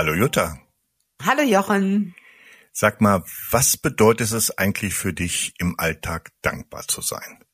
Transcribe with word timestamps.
Hallo 0.00 0.14
Jutta. 0.14 0.58
Hallo 1.22 1.42
Jochen. 1.42 2.14
Sag 2.72 3.02
mal, 3.02 3.22
was 3.50 3.76
bedeutet 3.76 4.32
es 4.32 4.50
eigentlich 4.56 4.94
für 4.94 5.12
dich, 5.12 5.52
im 5.58 5.78
Alltag 5.78 6.30
dankbar 6.40 6.88
zu 6.88 7.02
sein? 7.02 7.44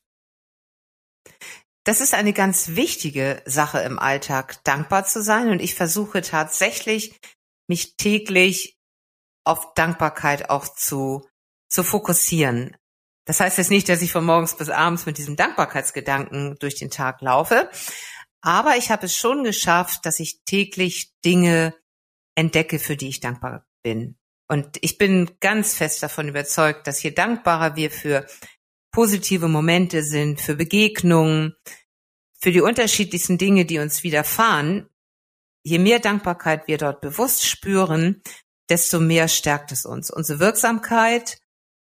Das 1.82 2.00
ist 2.00 2.14
eine 2.14 2.32
ganz 2.32 2.76
wichtige 2.76 3.42
Sache 3.46 3.80
im 3.80 3.98
Alltag, 3.98 4.62
dankbar 4.62 5.04
zu 5.06 5.24
sein. 5.24 5.48
Und 5.48 5.60
ich 5.60 5.74
versuche 5.74 6.22
tatsächlich, 6.22 7.18
mich 7.66 7.96
täglich 7.96 8.78
auf 9.42 9.74
Dankbarkeit 9.74 10.48
auch 10.48 10.68
zu, 10.68 11.28
zu 11.68 11.82
fokussieren. 11.82 12.76
Das 13.24 13.40
heißt 13.40 13.58
jetzt 13.58 13.70
nicht, 13.70 13.88
dass 13.88 14.02
ich 14.02 14.12
von 14.12 14.24
morgens 14.24 14.56
bis 14.56 14.68
abends 14.68 15.04
mit 15.04 15.18
diesem 15.18 15.34
Dankbarkeitsgedanken 15.34 16.54
durch 16.60 16.76
den 16.76 16.92
Tag 16.92 17.22
laufe. 17.22 17.68
Aber 18.40 18.76
ich 18.76 18.92
habe 18.92 19.06
es 19.06 19.16
schon 19.16 19.42
geschafft, 19.42 20.06
dass 20.06 20.20
ich 20.20 20.44
täglich 20.44 21.10
Dinge 21.24 21.74
entdecke, 22.36 22.78
für 22.78 22.96
die 22.96 23.08
ich 23.08 23.20
dankbar 23.20 23.66
bin. 23.82 24.16
Und 24.48 24.78
ich 24.80 24.98
bin 24.98 25.30
ganz 25.40 25.74
fest 25.74 26.02
davon 26.02 26.28
überzeugt, 26.28 26.86
dass 26.86 27.02
je 27.02 27.10
dankbarer 27.10 27.74
wir 27.74 27.90
für 27.90 28.26
positive 28.92 29.48
Momente 29.48 30.02
sind, 30.04 30.40
für 30.40 30.54
Begegnungen, 30.54 31.56
für 32.40 32.52
die 32.52 32.60
unterschiedlichsten 32.60 33.38
Dinge, 33.38 33.64
die 33.64 33.78
uns 33.78 34.04
widerfahren, 34.04 34.88
je 35.64 35.78
mehr 35.78 35.98
Dankbarkeit 35.98 36.68
wir 36.68 36.78
dort 36.78 37.00
bewusst 37.00 37.46
spüren, 37.46 38.22
desto 38.68 39.00
mehr 39.00 39.26
stärkt 39.28 39.72
es 39.72 39.84
uns, 39.84 40.10
unsere 40.10 40.38
Wirksamkeit 40.38 41.38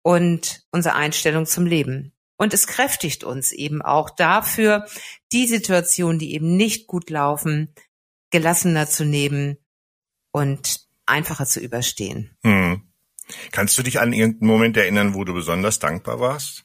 und 0.02 0.64
unsere 0.70 0.94
Einstellung 0.94 1.46
zum 1.46 1.66
Leben. 1.66 2.12
Und 2.36 2.54
es 2.54 2.66
kräftigt 2.66 3.24
uns 3.24 3.52
eben 3.52 3.80
auch 3.82 4.10
dafür, 4.10 4.86
die 5.32 5.46
Situationen, 5.46 6.18
die 6.18 6.34
eben 6.34 6.56
nicht 6.56 6.86
gut 6.86 7.10
laufen, 7.10 7.74
gelassener 8.30 8.88
zu 8.88 9.04
nehmen 9.04 9.63
und 10.34 10.80
einfacher 11.06 11.46
zu 11.46 11.60
überstehen. 11.60 12.36
Hm. 12.42 12.82
Kannst 13.52 13.78
du 13.78 13.82
dich 13.82 14.00
an 14.00 14.12
irgendeinen 14.12 14.50
Moment 14.50 14.76
erinnern, 14.76 15.14
wo 15.14 15.24
du 15.24 15.32
besonders 15.32 15.78
dankbar 15.78 16.18
warst? 16.18 16.64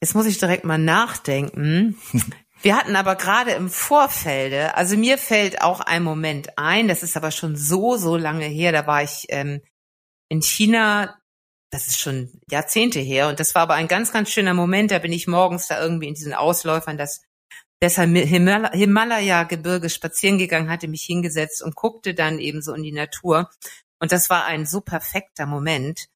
Jetzt 0.00 0.14
muss 0.14 0.26
ich 0.26 0.38
direkt 0.38 0.64
mal 0.64 0.78
nachdenken. 0.78 1.96
Wir 2.62 2.76
hatten 2.76 2.96
aber 2.96 3.14
gerade 3.14 3.52
im 3.52 3.70
Vorfelde, 3.70 4.74
also 4.76 4.96
mir 4.96 5.16
fällt 5.16 5.62
auch 5.62 5.78
ein 5.78 6.02
Moment 6.02 6.58
ein, 6.58 6.88
das 6.88 7.04
ist 7.04 7.16
aber 7.16 7.30
schon 7.30 7.54
so, 7.54 7.96
so 7.96 8.16
lange 8.16 8.46
her, 8.46 8.72
da 8.72 8.84
war 8.84 9.00
ich 9.00 9.26
ähm, 9.28 9.60
in 10.28 10.42
China, 10.42 11.16
das 11.70 11.86
ist 11.86 12.00
schon 12.00 12.32
Jahrzehnte 12.50 12.98
her, 12.98 13.28
und 13.28 13.38
das 13.38 13.54
war 13.54 13.62
aber 13.62 13.74
ein 13.74 13.86
ganz, 13.86 14.10
ganz 14.10 14.32
schöner 14.32 14.54
Moment, 14.54 14.90
da 14.90 14.98
bin 14.98 15.12
ich 15.12 15.28
morgens 15.28 15.68
da 15.68 15.80
irgendwie 15.80 16.08
in 16.08 16.14
diesen 16.14 16.34
Ausläufern, 16.34 16.98
das 16.98 17.22
deshalb 17.82 18.16
Himalaya-Gebirge 18.16 19.90
spazieren 19.90 20.38
gegangen, 20.38 20.70
hatte 20.70 20.88
mich 20.88 21.02
hingesetzt 21.02 21.62
und 21.62 21.74
guckte 21.74 22.14
dann 22.14 22.38
eben 22.38 22.62
so 22.62 22.74
in 22.74 22.82
die 22.82 22.92
Natur. 22.92 23.50
Und 24.00 24.12
das 24.12 24.30
war 24.30 24.44
ein 24.44 24.66
so 24.66 24.80
perfekter 24.80 25.46
Moment. 25.46 26.06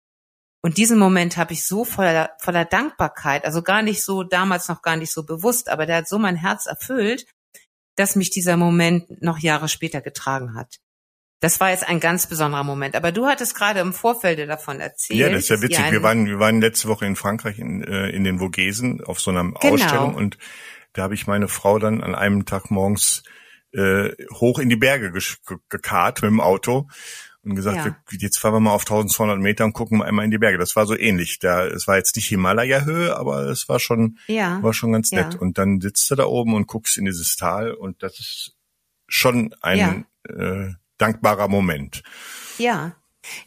Und 0.63 0.79
diesen 0.79 0.99
Moment 0.99 1.37
habe 1.37 1.53
ich 1.53 1.67
so 1.67 1.85
voller, 1.85 2.31
voller 2.39 2.65
Dankbarkeit, 2.65 3.45
also 3.45 3.63
gar 3.63 3.83
nicht 3.83 4.05
so, 4.05 4.23
damals 4.23 4.69
noch 4.69 4.83
gar 4.83 4.97
nicht 4.97 5.13
so 5.13 5.25
bewusst, 5.25 5.69
aber 5.69 5.87
der 5.87 5.97
hat 5.97 6.09
so 6.09 6.19
mein 6.19 6.37
Herz 6.37 6.67
erfüllt, 6.67 7.27
dass 7.97 8.15
mich 8.15 8.31
dieser 8.31 8.57
Moment 8.57 9.23
noch 9.23 9.39
Jahre 9.39 9.69
später 9.69 10.01
getragen 10.01 10.55
hat. 10.55 10.79
Das 11.41 11.59
war 11.59 11.71
jetzt 11.71 11.89
ein 11.89 11.99
ganz 11.99 12.29
besonderer 12.29 12.63
Moment. 12.63 12.95
Aber 12.95 13.11
du 13.11 13.27
hattest 13.27 13.57
gerade 13.57 13.81
im 13.81 13.93
Vorfeld 13.93 14.49
davon 14.49 14.79
erzählt. 14.79 15.19
Ja, 15.19 15.29
das 15.29 15.41
ist 15.41 15.49
ja 15.49 15.61
witzig. 15.61 15.91
Wir 15.91 16.03
waren, 16.05 16.27
wir 16.27 16.39
waren 16.39 16.61
letzte 16.61 16.87
Woche 16.87 17.05
in 17.05 17.17
Frankreich 17.17 17.59
in, 17.59 17.83
äh, 17.83 18.11
in 18.11 18.23
den 18.23 18.39
Vogesen 18.39 19.03
auf 19.03 19.19
so 19.19 19.33
einer 19.33 19.51
genau. 19.61 19.75
Ausstellung 19.75 20.15
und 20.15 20.39
da 20.93 21.03
habe 21.03 21.15
ich 21.15 21.27
meine 21.27 21.49
Frau 21.49 21.79
dann 21.79 22.03
an 22.03 22.15
einem 22.15 22.45
Tag 22.45 22.71
morgens 22.71 23.23
äh, 23.73 24.11
hoch 24.35 24.59
in 24.59 24.69
die 24.69 24.77
Berge 24.77 25.13
gekarrt 25.69 26.23
mit 26.23 26.31
dem 26.31 26.41
Auto 26.41 26.89
und 27.45 27.57
gesagt, 27.57 27.85
ja. 27.85 27.97
jetzt 28.11 28.39
fahren 28.39 28.55
wir 28.55 28.61
mal 28.61 28.73
auf 28.73 28.83
1200 28.83 29.39
Meter 29.39 29.65
und 29.65 29.73
gucken 29.73 29.99
mal 29.99 30.07
einmal 30.07 30.25
in 30.25 30.31
die 30.31 30.39
Berge. 30.39 30.59
Das 30.59 30.77
war 30.77 30.87
so 30.87 30.97
ähnlich. 30.97 31.39
Da, 31.41 31.67
es 31.67 31.89
war 31.89 31.97
jetzt 31.97 32.15
nicht 32.15 32.29
Himalaya-Höhe, 32.29 33.17
aber 33.17 33.47
es 33.47 33.69
war 33.69 33.81
schon, 33.81 34.19
ja. 34.29 34.63
war 34.63 34.73
schon 34.73 34.93
ganz 34.93 35.11
nett. 35.11 35.35
Ja. 35.35 35.41
Und 35.41 35.59
dann 35.59 35.81
sitzt 35.81 36.09
du 36.11 36.15
da 36.15 36.27
oben 36.27 36.55
und 36.55 36.69
guckst 36.69 36.99
in 36.99 37.05
dieses 37.05 37.37
Tal 37.37 37.73
und 37.73 38.03
das 38.03 38.21
ist 38.21 38.57
schon 39.09 39.55
ein 39.61 40.07
äh, 40.29 40.71
dankbarer 40.99 41.49
Moment. 41.49 42.03
Ja. 42.59 42.95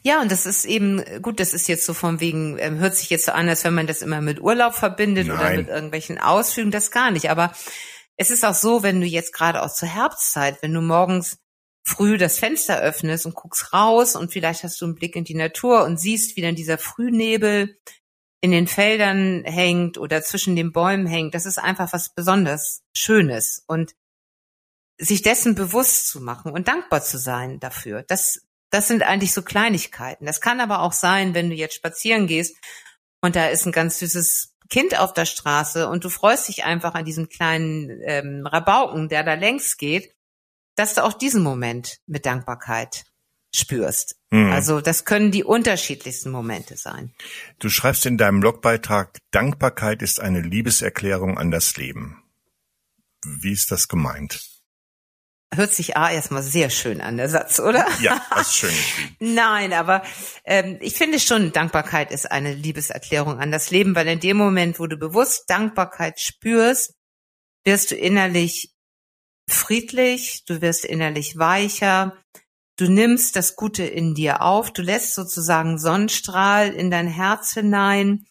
Ja, 0.04 0.22
und 0.22 0.32
das 0.32 0.46
ist 0.46 0.66
eben, 0.66 1.04
gut, 1.22 1.40
das 1.40 1.54
ist 1.54 1.68
jetzt 1.68 1.86
so 1.86 1.94
von 1.94 2.20
wegen, 2.20 2.58
ähm, 2.60 2.80
hört 2.80 2.96
sich 2.96 3.10
jetzt 3.10 3.26
so 3.26 3.34
an, 3.34 3.50
als 3.50 3.64
wenn 3.64 3.74
man 3.74 3.88
das 3.88 4.02
immer 4.02 4.22
mit 4.22 4.42
Urlaub 4.42 4.74
verbindet 4.74 5.28
Nein. 5.28 5.38
oder 5.38 5.58
mit 5.58 5.68
irgendwelchen 5.68 6.18
Ausflügen, 6.18 6.72
das 6.72 6.92
gar 6.92 7.12
nicht. 7.12 7.30
Aber 7.30 7.52
es 8.18 8.32
ist 8.32 8.46
auch 8.46 8.54
so, 8.54 8.84
wenn 8.84 9.02
du 9.02 9.08
jetzt 9.08 9.34
gerade 9.34 9.62
auch 9.62 9.74
zur 9.74 9.90
Herbstzeit, 9.90 10.62
wenn 10.62 10.74
du 10.74 10.82
morgens 10.82 11.40
früh 11.86 12.18
das 12.18 12.40
Fenster 12.40 12.80
öffnest 12.80 13.26
und 13.26 13.36
guckst 13.36 13.74
raus 13.74 14.16
und 14.16 14.32
vielleicht 14.32 14.64
hast 14.64 14.82
du 14.82 14.86
einen 14.86 14.96
Blick 14.96 15.16
in 15.16 15.24
die 15.24 15.36
Natur 15.36 15.84
und 15.84 16.00
siehst, 16.00 16.36
wie 16.36 16.42
dann 16.42 16.56
dieser 16.56 16.78
Frühnebel 16.78 17.78
in 18.42 18.52
den 18.52 18.68
Feldern 18.68 19.44
hängt 19.44 19.98
oder 19.98 20.22
zwischen 20.22 20.56
den 20.56 20.72
Bäumen 20.72 21.08
hängt, 21.08 21.36
das 21.36 21.46
ist 21.46 21.58
einfach 21.58 21.94
was 21.94 22.10
besonders 22.10 22.84
Schönes 22.94 23.64
und 23.68 23.96
sich 24.98 25.22
dessen 25.22 25.56
bewusst 25.56 26.08
zu 26.08 26.22
machen 26.22 26.52
und 26.52 26.68
dankbar 26.68 27.04
zu 27.04 27.18
sein 27.18 27.60
dafür. 27.60 28.04
Das, 28.04 28.42
das 28.76 28.90
sind 28.90 29.04
eigentlich 29.04 29.32
so 29.34 29.42
Kleinigkeiten. 29.42 30.26
Das 30.26 30.42
kann 30.42 30.60
aber 30.60 30.82
auch 30.82 30.92
sein, 30.92 31.34
wenn 31.34 31.50
du 31.50 31.56
jetzt 31.56 31.76
spazieren 31.76 32.28
gehst 32.28 32.58
und 33.22 33.38
da 33.38 33.48
ist 33.48 33.66
ein 33.66 33.72
ganz 33.72 34.00
süßes 34.00 34.54
Kind 34.70 35.00
auf 35.00 35.14
der 35.14 35.26
Straße 35.26 35.88
und 35.88 36.04
du 36.04 36.10
freust 36.10 36.50
dich 36.50 36.66
einfach 36.66 36.94
an 36.94 37.06
diesem 37.06 37.30
kleinen 37.30 38.02
ähm, 38.04 38.46
Rabauken, 38.46 39.08
der 39.08 39.24
da 39.24 39.36
längs 39.36 39.78
geht, 39.78 40.14
dass 40.76 40.94
du 40.94 41.06
auch 41.06 41.14
diesen 41.14 41.42
Moment 41.42 42.00
mit 42.06 42.26
Dankbarkeit 42.26 43.06
spürst. 43.54 44.18
Mhm. 44.32 44.52
Also 44.52 44.82
das 44.82 45.06
können 45.06 45.32
die 45.32 45.46
unterschiedlichsten 45.46 46.30
Momente 46.30 46.76
sein. 46.76 47.14
Du 47.60 47.70
schreibst 47.70 48.06
in 48.06 48.18
deinem 48.18 48.42
Blogbeitrag, 48.42 49.18
Dankbarkeit 49.32 50.02
ist 50.02 50.20
eine 50.20 50.42
Liebeserklärung 50.42 51.38
an 51.38 51.50
das 51.50 51.78
Leben. 51.78 52.22
Wie 53.24 53.54
ist 53.54 53.72
das 53.72 53.88
gemeint? 53.88 54.55
Hört 55.54 55.74
sich 55.74 55.96
A 55.96 56.12
erstmal 56.12 56.44
sehr 56.44 56.70
schön 56.70 57.02
an, 57.02 57.18
der 57.18 57.30
Satz, 57.30 57.60
oder? 57.60 57.86
Ja, 58.02 58.22
das 58.32 58.50
ist 58.50 58.56
schön 58.56 58.70
geschrieben. 58.70 59.16
Nein, 59.36 59.74
aber 59.74 60.04
ähm, 60.44 60.78
ich 60.82 60.96
finde 60.96 61.20
schon, 61.20 61.52
Dankbarkeit 61.52 62.12
ist 62.12 62.30
eine 62.32 62.54
Liebeserklärung 62.54 63.40
an 63.40 63.52
das 63.52 63.72
Leben, 63.72 63.96
weil 63.96 64.08
in 64.08 64.20
dem 64.20 64.38
Moment, 64.38 64.80
wo 64.80 64.88
du 64.88 64.98
bewusst 64.98 65.50
Dankbarkeit 65.50 66.20
spürst, 66.20 66.96
wirst 67.64 67.92
du 67.92 67.96
innerlich 67.96 68.74
friedlich, 69.50 70.44
du 70.46 70.62
wirst 70.62 70.84
innerlich 70.84 71.38
weicher, 71.38 72.18
du 72.78 72.90
nimmst 72.90 73.36
das 73.36 73.56
Gute 73.56 73.84
in 73.84 74.16
dir 74.16 74.42
auf, 74.42 74.72
du 74.74 74.82
lässt 74.82 75.14
sozusagen 75.14 75.78
Sonnenstrahl 75.78 76.74
in 76.74 76.92
dein 76.92 77.08
Herz 77.08 77.54
hinein 77.54 78.26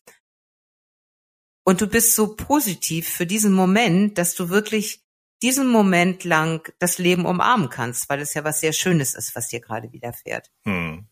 und 1.65 1.81
du 1.81 1.87
bist 1.87 2.15
so 2.15 2.35
positiv 2.35 3.09
für 3.09 3.27
diesen 3.27 3.53
Moment, 3.53 4.19
dass 4.19 4.35
du 4.35 4.51
wirklich 4.51 5.04
diesen 5.45 5.69
Moment 5.69 6.25
lang 6.25 6.73
das 6.79 6.97
Leben 6.97 7.27
umarmen 7.27 7.69
kannst, 7.69 8.09
weil 8.09 8.21
es 8.21 8.33
ja 8.33 8.45
was 8.45 8.61
sehr 8.61 8.73
Schönes 8.73 9.15
ist, 9.15 9.37
was 9.37 9.49
dir 9.49 9.61
gerade 9.61 9.93
widerfährt. 9.93 10.51
Hm. 10.65 11.07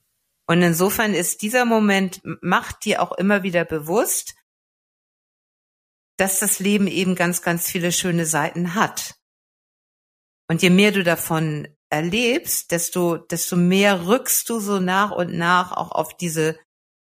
Und 0.46 0.62
insofern 0.62 1.12
ist 1.12 1.42
dieser 1.42 1.66
Moment, 1.66 2.22
macht 2.40 2.86
dir 2.86 3.02
auch 3.02 3.12
immer 3.12 3.42
wieder 3.42 3.66
bewusst, 3.66 4.34
dass 6.16 6.38
das 6.38 6.60
Leben 6.60 6.86
eben 6.86 7.14
ganz, 7.14 7.42
ganz 7.42 7.70
viele 7.70 7.92
schöne 7.92 8.24
Seiten 8.24 8.74
hat. 8.74 9.16
Und 10.48 10.62
je 10.62 10.70
mehr 10.70 10.92
du 10.92 11.04
davon 11.04 11.68
erlebst, 11.90 12.70
desto, 12.70 13.18
desto 13.18 13.56
mehr 13.56 14.06
rückst 14.06 14.48
du 14.48 14.60
so 14.60 14.80
nach 14.80 15.10
und 15.10 15.34
nach 15.34 15.72
auch 15.72 15.92
auf 15.92 16.16
diese 16.16 16.58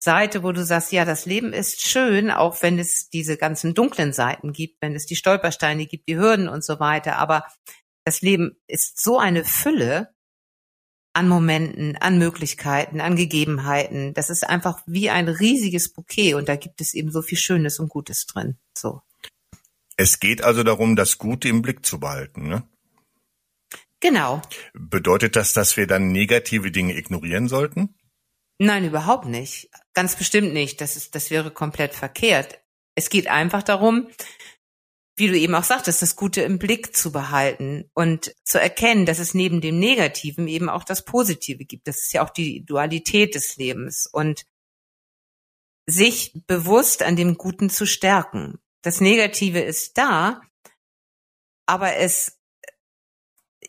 Seite, 0.03 0.43
wo 0.43 0.51
du 0.51 0.65
sagst, 0.65 0.91
ja, 0.91 1.05
das 1.05 1.25
Leben 1.25 1.53
ist 1.53 1.81
schön, 1.81 2.29
auch 2.29 2.61
wenn 2.61 2.77
es 2.77 3.09
diese 3.09 3.37
ganzen 3.37 3.73
dunklen 3.73 4.11
Seiten 4.11 4.51
gibt, 4.51 4.81
wenn 4.81 4.95
es 4.95 5.05
die 5.05 5.15
Stolpersteine 5.15 5.85
gibt, 5.85 6.09
die 6.09 6.17
Hürden 6.17 6.49
und 6.49 6.63
so 6.63 6.79
weiter. 6.79 7.17
Aber 7.17 7.45
das 8.03 8.21
Leben 8.21 8.57
ist 8.67 9.01
so 9.01 9.17
eine 9.17 9.45
Fülle 9.45 10.13
an 11.13 11.29
Momenten, 11.29 11.95
an 11.95 12.17
Möglichkeiten, 12.17 12.99
an 12.99 13.15
Gegebenheiten. 13.15 14.13
Das 14.13 14.29
ist 14.29 14.43
einfach 14.43 14.81
wie 14.85 15.09
ein 15.09 15.29
riesiges 15.29 15.93
Bouquet 15.93 16.33
und 16.33 16.49
da 16.49 16.57
gibt 16.57 16.81
es 16.81 16.93
eben 16.93 17.11
so 17.11 17.21
viel 17.21 17.37
Schönes 17.37 17.79
und 17.79 17.87
Gutes 17.87 18.25
drin. 18.25 18.57
So. 18.77 19.01
Es 19.95 20.19
geht 20.19 20.43
also 20.43 20.63
darum, 20.63 20.95
das 20.95 21.17
Gute 21.17 21.47
im 21.47 21.61
Blick 21.61 21.85
zu 21.85 21.99
behalten, 21.99 22.49
ne? 22.49 22.63
Genau. 24.01 24.41
Bedeutet 24.73 25.37
das, 25.37 25.53
dass 25.53 25.77
wir 25.77 25.87
dann 25.87 26.11
negative 26.11 26.71
Dinge 26.71 26.97
ignorieren 26.97 27.47
sollten? 27.47 27.95
Nein, 28.63 28.85
überhaupt 28.85 29.25
nicht. 29.25 29.69
Ganz 29.93 30.15
bestimmt 30.15 30.53
nicht. 30.53 30.79
Das 30.79 30.95
ist, 30.95 31.15
das 31.15 31.29
wäre 31.29 31.51
komplett 31.51 31.93
verkehrt. 31.93 32.61
Es 32.95 33.09
geht 33.09 33.27
einfach 33.27 33.61
darum, 33.61 34.07
wie 35.17 35.27
du 35.27 35.37
eben 35.37 35.53
auch 35.53 35.65
sagtest, 35.65 36.01
das 36.01 36.15
Gute 36.15 36.41
im 36.41 36.59
Blick 36.59 36.95
zu 36.95 37.11
behalten 37.11 37.89
und 37.93 38.33
zu 38.45 38.61
erkennen, 38.61 39.05
dass 39.05 39.19
es 39.19 39.33
neben 39.33 39.59
dem 39.59 39.79
Negativen 39.79 40.47
eben 40.47 40.69
auch 40.69 40.85
das 40.85 41.03
Positive 41.03 41.65
gibt. 41.65 41.87
Das 41.87 41.99
ist 41.99 42.13
ja 42.13 42.23
auch 42.23 42.29
die 42.29 42.63
Dualität 42.63 43.35
des 43.35 43.57
Lebens 43.57 44.07
und 44.09 44.45
sich 45.85 46.31
bewusst 46.47 47.03
an 47.03 47.17
dem 47.17 47.35
Guten 47.35 47.69
zu 47.69 47.85
stärken. 47.85 48.59
Das 48.81 49.01
Negative 49.01 49.59
ist 49.59 49.97
da, 49.97 50.41
aber 51.65 51.97
es 51.97 52.39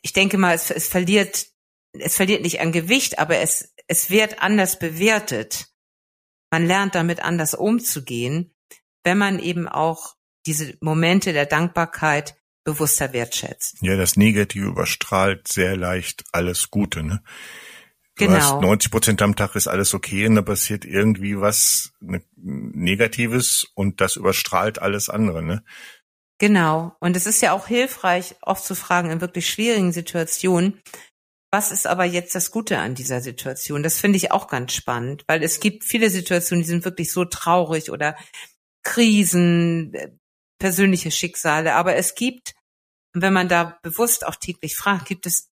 ich 0.02 0.12
denke 0.12 0.36
mal, 0.36 0.54
es, 0.54 0.70
es 0.70 0.86
verliert, 0.86 1.46
es 1.92 2.14
verliert 2.14 2.42
nicht 2.42 2.60
an 2.60 2.72
Gewicht, 2.72 3.18
aber 3.18 3.38
es, 3.38 3.73
es 3.86 4.10
wird 4.10 4.42
anders 4.42 4.78
bewertet. 4.78 5.68
Man 6.50 6.66
lernt 6.66 6.94
damit 6.94 7.20
anders 7.20 7.54
umzugehen, 7.54 8.54
wenn 9.02 9.18
man 9.18 9.38
eben 9.38 9.68
auch 9.68 10.14
diese 10.46 10.76
Momente 10.80 11.32
der 11.32 11.46
Dankbarkeit 11.46 12.36
bewusster 12.64 13.12
wertschätzt. 13.12 13.78
Ja, 13.82 13.96
das 13.96 14.16
Negative 14.16 14.66
überstrahlt 14.66 15.48
sehr 15.48 15.76
leicht 15.76 16.24
alles 16.32 16.70
Gute, 16.70 17.02
ne? 17.02 17.22
Du 18.16 18.26
genau. 18.26 18.36
hast 18.36 18.60
90 18.60 18.90
Prozent 18.92 19.22
am 19.22 19.34
Tag 19.34 19.56
ist 19.56 19.66
alles 19.66 19.92
okay 19.92 20.26
und 20.28 20.36
da 20.36 20.42
passiert 20.42 20.84
irgendwie 20.84 21.40
was 21.40 21.92
ne, 22.00 22.22
Negatives 22.36 23.66
und 23.74 24.00
das 24.00 24.14
überstrahlt 24.16 24.80
alles 24.80 25.08
andere, 25.08 25.42
ne? 25.42 25.64
Genau. 26.38 26.94
Und 27.00 27.16
es 27.16 27.26
ist 27.26 27.42
ja 27.42 27.52
auch 27.52 27.66
hilfreich, 27.66 28.36
oft 28.42 28.64
zu 28.64 28.74
fragen 28.74 29.10
in 29.10 29.20
wirklich 29.20 29.48
schwierigen 29.48 29.92
Situationen, 29.92 30.80
was 31.54 31.70
ist 31.70 31.86
aber 31.86 32.04
jetzt 32.04 32.34
das 32.34 32.50
Gute 32.50 32.78
an 32.78 32.96
dieser 32.96 33.20
Situation? 33.20 33.84
Das 33.84 34.00
finde 34.00 34.16
ich 34.16 34.32
auch 34.32 34.48
ganz 34.48 34.72
spannend, 34.72 35.22
weil 35.28 35.40
es 35.44 35.60
gibt 35.60 35.84
viele 35.84 36.10
Situationen, 36.10 36.64
die 36.64 36.68
sind 36.68 36.84
wirklich 36.84 37.12
so 37.12 37.24
traurig 37.24 37.92
oder 37.92 38.16
Krisen, 38.82 40.18
persönliche 40.58 41.12
Schicksale. 41.12 41.76
Aber 41.76 41.94
es 41.94 42.16
gibt, 42.16 42.56
wenn 43.12 43.32
man 43.32 43.48
da 43.48 43.78
bewusst 43.82 44.26
auch 44.26 44.34
täglich 44.34 44.74
fragt, 44.74 45.06
gibt 45.06 45.26
es 45.26 45.48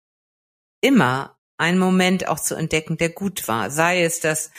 immer 0.82 1.38
einen 1.56 1.78
Moment 1.78 2.28
auch 2.28 2.40
zu 2.40 2.56
entdecken, 2.56 2.98
der 2.98 3.08
gut 3.08 3.48
war. 3.48 3.70
Sei 3.70 4.02
es, 4.02 4.20
dass 4.20 4.50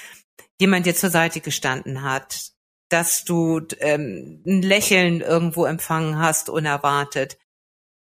jemand 0.59 0.87
dir 0.87 0.95
zur 0.95 1.11
Seite 1.11 1.39
gestanden 1.39 2.01
hat, 2.01 2.53
dass 2.89 3.25
du 3.25 3.61
ähm, 3.77 4.41
ein 4.43 4.63
Lächeln 4.63 5.21
irgendwo 5.21 5.65
empfangen 5.65 6.17
hast, 6.17 6.49
unerwartet. 6.49 7.37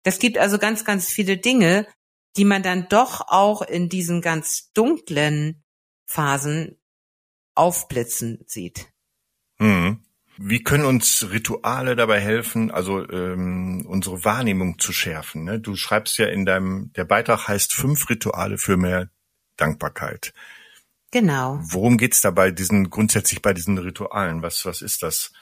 Das 0.03 0.17
gibt 0.17 0.39
also 0.39 0.57
ganz, 0.57 0.83
ganz 0.83 1.09
viele 1.09 1.37
Dinge, 1.37 1.85
die 2.37 2.45
man 2.45 2.63
dann 2.63 2.87
doch 2.89 3.27
auch 3.27 3.61
in 3.61 3.89
diesen 3.89 4.21
ganz 4.21 4.71
dunklen 4.73 5.63
Phasen 6.05 6.77
aufblitzen 7.55 8.43
sieht. 8.47 8.87
Mhm. 9.59 10.03
Wie 10.41 10.63
können 10.63 10.85
uns 10.85 11.27
Rituale 11.31 11.97
dabei 11.97 12.21
helfen, 12.21 12.71
also 12.71 13.07
ähm, 13.09 13.85
unsere 13.85 14.23
Wahrnehmung 14.23 14.79
zu 14.79 14.93
schärfen? 14.93 15.43
Ne? 15.43 15.59
Du 15.59 15.75
schreibst 15.75 16.17
ja 16.17 16.27
in 16.27 16.45
deinem, 16.45 16.93
der 16.93 17.03
Beitrag 17.03 17.49
heißt 17.49 17.73
fünf 17.73 18.09
Rituale 18.09 18.57
für 18.57 18.77
mehr 18.77 19.09
Dankbarkeit. 19.57 20.33
Genau. 21.11 21.59
Worum 21.61 21.97
geht's 21.97 22.21
dabei, 22.21 22.51
diesen 22.51 22.89
grundsätzlich 22.89 23.41
bei 23.41 23.53
diesen 23.53 23.77
Ritualen? 23.77 24.41
Was 24.41 24.65
was 24.65 24.81
ist 24.81 25.03
das? 25.03 25.33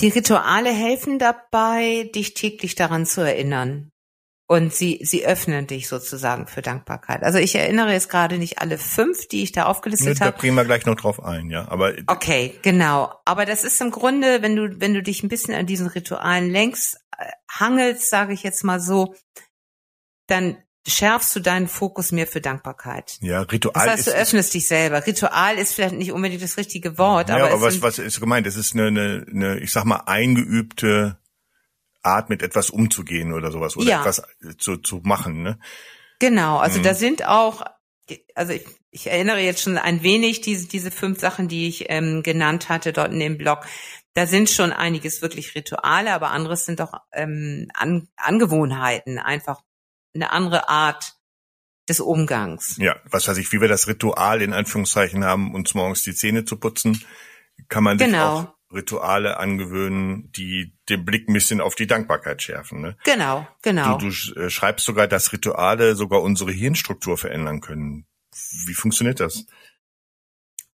Die 0.00 0.08
Rituale 0.08 0.70
helfen 0.70 1.18
dabei, 1.18 2.10
dich 2.14 2.34
täglich 2.34 2.74
daran 2.74 3.06
zu 3.06 3.22
erinnern, 3.22 3.90
und 4.48 4.72
sie, 4.72 5.00
sie 5.02 5.26
öffnen 5.26 5.66
dich 5.66 5.88
sozusagen 5.88 6.46
für 6.46 6.62
Dankbarkeit. 6.62 7.22
Also 7.24 7.38
ich 7.38 7.56
erinnere 7.56 7.92
jetzt 7.92 8.08
gerade 8.08 8.38
nicht 8.38 8.60
alle 8.60 8.78
fünf, 8.78 9.26
die 9.26 9.42
ich 9.42 9.50
da 9.50 9.64
aufgelistet 9.64 10.20
habe. 10.20 10.36
Da 10.40 10.54
wir 10.54 10.64
gleich 10.64 10.86
noch 10.86 10.94
drauf 10.94 11.22
ein, 11.22 11.50
ja. 11.50 11.68
Aber 11.68 11.94
okay, 12.06 12.54
genau. 12.62 13.12
Aber 13.24 13.44
das 13.44 13.64
ist 13.64 13.80
im 13.80 13.90
Grunde, 13.90 14.42
wenn 14.42 14.54
du, 14.54 14.80
wenn 14.80 14.94
du 14.94 15.02
dich 15.02 15.22
ein 15.24 15.28
bisschen 15.28 15.54
an 15.54 15.66
diesen 15.66 15.88
Ritualen 15.88 16.50
längst 16.50 17.00
äh, 17.18 17.26
hangelst, 17.50 18.08
sage 18.08 18.34
ich 18.34 18.44
jetzt 18.44 18.62
mal 18.62 18.78
so, 18.78 19.14
dann 20.28 20.58
schärfst 20.86 21.34
du 21.34 21.40
deinen 21.40 21.66
Fokus 21.66 22.12
mehr 22.12 22.28
für 22.28 22.40
Dankbarkeit. 22.40 23.18
Ja, 23.20 23.40
Ritual. 23.40 23.74
Das 23.74 23.86
heißt, 23.86 24.06
du 24.06 24.10
ist, 24.12 24.16
öffnest 24.16 24.54
dich 24.54 24.68
selber. 24.68 25.04
Ritual 25.04 25.58
ist 25.58 25.74
vielleicht 25.74 25.96
nicht 25.96 26.12
unbedingt 26.12 26.42
das 26.42 26.56
richtige 26.56 26.98
Wort, 26.98 27.30
ja, 27.30 27.36
aber, 27.36 27.50
aber 27.50 27.62
was, 27.62 27.82
was 27.82 27.98
ist 27.98 28.20
gemeint? 28.20 28.46
Es 28.46 28.54
ist 28.54 28.74
eine, 28.74 28.86
eine, 28.86 29.26
eine, 29.28 29.58
ich 29.58 29.72
sag 29.72 29.84
mal, 29.84 30.04
eingeübte 30.06 31.18
Art, 32.06 32.30
mit 32.30 32.42
etwas 32.42 32.70
umzugehen 32.70 33.32
oder 33.32 33.50
sowas 33.50 33.76
oder 33.76 33.88
ja. 33.88 34.00
etwas 34.00 34.22
zu, 34.58 34.76
zu 34.78 35.00
machen. 35.04 35.42
Ne? 35.42 35.58
Genau, 36.18 36.58
also 36.58 36.78
mhm. 36.78 36.84
da 36.84 36.94
sind 36.94 37.26
auch, 37.26 37.62
also 38.34 38.52
ich, 38.52 38.64
ich 38.90 39.08
erinnere 39.08 39.40
jetzt 39.40 39.62
schon 39.62 39.76
ein 39.76 40.02
wenig 40.02 40.40
diese, 40.40 40.68
diese 40.68 40.90
fünf 40.90 41.20
Sachen, 41.20 41.48
die 41.48 41.68
ich 41.68 41.86
ähm, 41.88 42.22
genannt 42.22 42.68
hatte 42.68 42.92
dort 42.92 43.12
in 43.12 43.20
dem 43.20 43.36
Blog. 43.36 43.66
Da 44.14 44.26
sind 44.26 44.48
schon 44.48 44.72
einiges 44.72 45.20
wirklich 45.20 45.54
Rituale, 45.54 46.12
aber 46.14 46.30
anderes 46.30 46.64
sind 46.64 46.80
doch 46.80 46.94
ähm, 47.12 47.68
An 47.74 48.08
Angewohnheiten, 48.16 49.18
einfach 49.18 49.60
eine 50.14 50.30
andere 50.32 50.70
Art 50.70 51.16
des 51.88 52.00
Umgangs. 52.00 52.76
Ja, 52.78 52.96
was 53.04 53.28
weiß 53.28 53.36
ich, 53.36 53.52
wie 53.52 53.60
wir 53.60 53.68
das 53.68 53.86
Ritual 53.86 54.42
in 54.42 54.52
Anführungszeichen 54.52 55.24
haben, 55.24 55.54
uns 55.54 55.74
morgens 55.74 56.02
die 56.02 56.14
Zähne 56.14 56.44
zu 56.44 56.56
putzen, 56.56 57.04
kann 57.68 57.84
man 57.84 57.98
sich 57.98 58.06
genau. 58.06 58.38
auch 58.40 58.55
Rituale 58.72 59.38
angewöhnen, 59.38 60.30
die 60.32 60.72
den 60.88 61.04
Blick 61.04 61.28
ein 61.28 61.32
bisschen 61.32 61.60
auf 61.60 61.74
die 61.74 61.86
Dankbarkeit 61.86 62.42
schärfen. 62.42 62.80
Ne? 62.80 62.96
Genau, 63.04 63.46
genau. 63.62 63.98
Du, 63.98 64.10
du 64.10 64.40
äh, 64.40 64.50
schreibst 64.50 64.84
sogar, 64.84 65.06
dass 65.06 65.32
Rituale 65.32 65.94
sogar 65.94 66.22
unsere 66.22 66.50
Hirnstruktur 66.50 67.16
verändern 67.16 67.60
können. 67.60 68.06
Wie 68.66 68.74
funktioniert 68.74 69.20
das? 69.20 69.46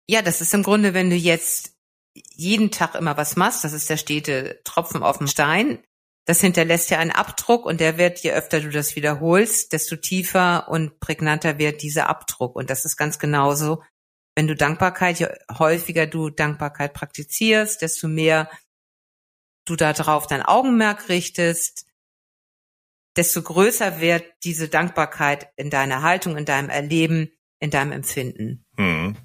Ja, 0.09 0.23
das 0.23 0.41
ist 0.41 0.55
im 0.55 0.63
Grunde, 0.63 0.95
wenn 0.95 1.11
du 1.11 1.17
jetzt 1.17 1.77
jeden 2.15 2.71
Tag 2.71 2.95
immer 2.95 3.17
was 3.17 3.37
machst, 3.37 3.65
das 3.65 3.73
ist 3.73 3.91
der 3.91 3.97
stete 3.97 4.61
Tropfen 4.65 5.03
auf 5.03 5.19
dem 5.19 5.27
Stein, 5.27 5.79
das 6.27 6.41
hinterlässt 6.41 6.91
ja 6.91 6.99
einen 6.99 7.11
Abdruck 7.11 7.67
und 7.67 7.81
der 7.81 7.99
wird, 7.99 8.21
je 8.21 8.33
öfter 8.33 8.61
du 8.61 8.71
das 8.71 8.95
wiederholst, 8.95 9.73
desto 9.73 9.97
tiefer 9.97 10.69
und 10.69 11.01
prägnanter 11.01 11.59
wird 11.59 11.83
dieser 11.83 12.09
Abdruck. 12.09 12.57
Und 12.57 12.71
das 12.71 12.85
ist 12.85 12.97
ganz 12.97 13.19
genauso 13.19 13.83
wenn 14.35 14.47
du 14.47 14.55
Dankbarkeit, 14.55 15.21
je 15.21 15.29
häufiger 15.59 16.07
du 16.07 16.31
Dankbarkeit 16.31 16.95
praktizierst, 16.95 17.83
desto 17.83 18.09
mehr 18.09 18.49
du 19.65 19.77
darauf 19.77 20.27
dein 20.27 20.43
Augenmerk 20.43 21.09
richtest, 21.09 21.87
desto 23.17 23.43
größer 23.43 24.01
wird 24.01 24.25
diese 24.45 24.69
Dankbarkeit 24.69 25.49
in 25.57 25.71
deiner 25.71 26.03
Haltung, 26.03 26.37
in 26.37 26.45
deinem 26.45 26.71
Erleben, 26.71 27.33
in 27.59 27.71
deinem 27.71 27.93
Empfinden. 27.93 28.65
Hm. 28.77 29.17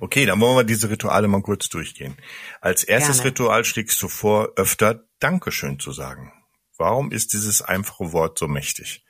Okay, 0.00 0.24
dann 0.24 0.40
wollen 0.40 0.56
wir 0.56 0.64
diese 0.64 0.88
Rituale 0.88 1.28
mal 1.28 1.42
kurz 1.42 1.68
durchgehen. 1.68 2.16
Als 2.60 2.82
erstes 2.82 3.18
Gerne. 3.18 3.30
Ritual 3.30 3.64
schlägst 3.64 4.00
du 4.02 4.08
vor, 4.08 4.52
öfter 4.56 5.04
Dankeschön 5.18 5.78
zu 5.78 5.92
sagen. 5.92 6.32
Warum 6.78 7.10
ist 7.10 7.32
dieses 7.32 7.62
einfache 7.62 8.12
Wort 8.12 8.38
so 8.38 8.48
mächtig? 8.48 9.05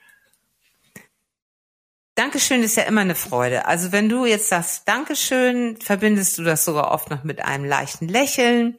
Dankeschön 2.17 2.63
ist 2.63 2.77
ja 2.77 2.85
immer 2.85 3.03
eine 3.03 3.15
Freude. 3.15 3.67
Also 3.67 3.93
wenn 3.93 4.09
du 4.09 4.25
jetzt 4.25 4.49
sagst 4.49 4.89
Dankeschön, 4.89 5.79
verbindest 5.79 6.39
du 6.39 6.45
das 6.45 6.65
sogar 6.65 6.91
oft 6.91 7.11
noch 7.11 7.25
mit 7.25 7.45
einem 7.45 7.67
leichten 7.67 8.09
Lächeln. 8.09 8.79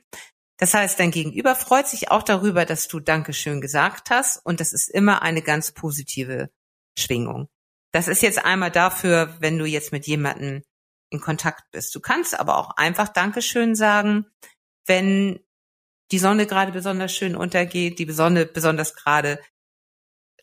Das 0.57 0.73
heißt, 0.73 0.99
dein 0.99 1.11
Gegenüber 1.11 1.55
freut 1.55 1.87
sich 1.87 2.09
auch 2.09 2.23
darüber, 2.23 2.65
dass 2.65 2.87
du 2.87 2.99
Dankeschön 2.99 3.61
gesagt 3.61 4.09
hast 4.09 4.43
und 4.43 4.59
das 4.59 4.73
ist 4.73 4.89
immer 4.89 5.21
eine 5.21 5.43
ganz 5.43 5.71
positive 5.71 6.49
Schwingung. 6.97 7.47
Das 7.91 8.07
ist 8.07 8.23
jetzt 8.23 8.43
einmal 8.43 8.71
dafür, 8.71 9.37
wenn 9.39 9.59
du 9.59 9.65
jetzt 9.65 9.91
mit 9.91 10.07
jemandem 10.07 10.63
in 11.11 11.21
Kontakt 11.21 11.69
bist. 11.71 11.93
Du 11.93 11.99
kannst 11.99 12.39
aber 12.39 12.57
auch 12.57 12.71
einfach 12.71 13.07
Dankeschön 13.07 13.75
sagen, 13.75 14.25
wenn 14.87 15.39
die 16.11 16.19
Sonne 16.19 16.47
gerade 16.47 16.71
besonders 16.71 17.13
schön 17.13 17.35
untergeht, 17.35 17.99
die 17.99 18.11
Sonne 18.11 18.47
besonders 18.47 18.95
gerade 18.95 19.39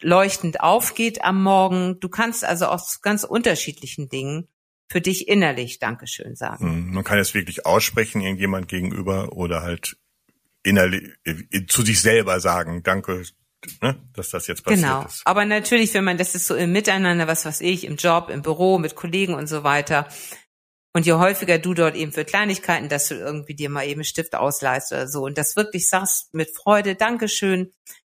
leuchtend 0.05 0.61
aufgeht 0.61 1.25
am 1.25 1.43
Morgen. 1.43 1.99
Du 2.01 2.09
kannst 2.09 2.45
also 2.45 2.67
aus 2.67 3.01
ganz 3.01 3.25
unterschiedlichen 3.25 4.09
Dingen 4.09 4.49
für 4.89 5.01
dich 5.01 5.29
innerlich 5.29 5.79
Dankeschön 5.79 6.37
sagen. 6.37 6.67
Hm, 6.67 6.95
man 6.95 7.05
kann 7.05 7.19
es 7.19 7.35
wirklich 7.35 7.67
aussprechen, 7.67 8.21
irgendjemand 8.21 8.69
gegenüber 8.69 9.33
oder 9.33 9.63
halt 9.63 9.97
innerlich 10.63 11.11
äh, 11.25 11.67
zu 11.67 11.83
sich 11.83 12.01
selber 12.01 12.41
sagen, 12.41 12.83
danke, 12.83 13.23
ne, 13.83 14.01
dass 14.13 14.31
das 14.31 14.47
jetzt 14.47 14.65
passiert 14.65 14.83
genau. 14.83 15.05
ist. 15.05 15.23
Aber 15.25 15.45
natürlich, 15.45 15.95
wenn 15.95 16.05
man, 16.05 16.19
das 16.19 16.35
ist 16.35 16.47
so 16.47 16.55
im 16.55 16.73
Miteinander, 16.73 17.27
was 17.27 17.45
weiß 17.45 17.61
ich, 17.63 17.85
im 17.85 17.97
Job, 17.97 18.31
im 18.31 18.43
Büro, 18.43 18.79
mit 18.79 18.95
Kollegen 18.95 19.35
und 19.35 19.47
so 19.47 19.65
weiter. 19.65 20.09
Und 20.93 21.07
je 21.07 21.15
häufiger 21.15 21.59
du 21.59 21.75
dort 21.75 21.97
eben 21.97 22.13
für 22.13 22.25
Kleinigkeiten, 22.25 22.89
dass 22.89 23.09
du 23.09 23.17
irgendwie 23.17 23.55
dir 23.55 23.69
mal 23.69 23.87
eben 23.87 24.05
Stift 24.05 24.37
ausleihst 24.37 24.93
oder 24.93 25.09
so 25.09 25.25
und 25.25 25.37
das 25.39 25.57
wirklich 25.57 25.89
sagst 25.89 26.33
mit 26.35 26.57
Freude, 26.57 26.95
Dankeschön, 26.95 27.73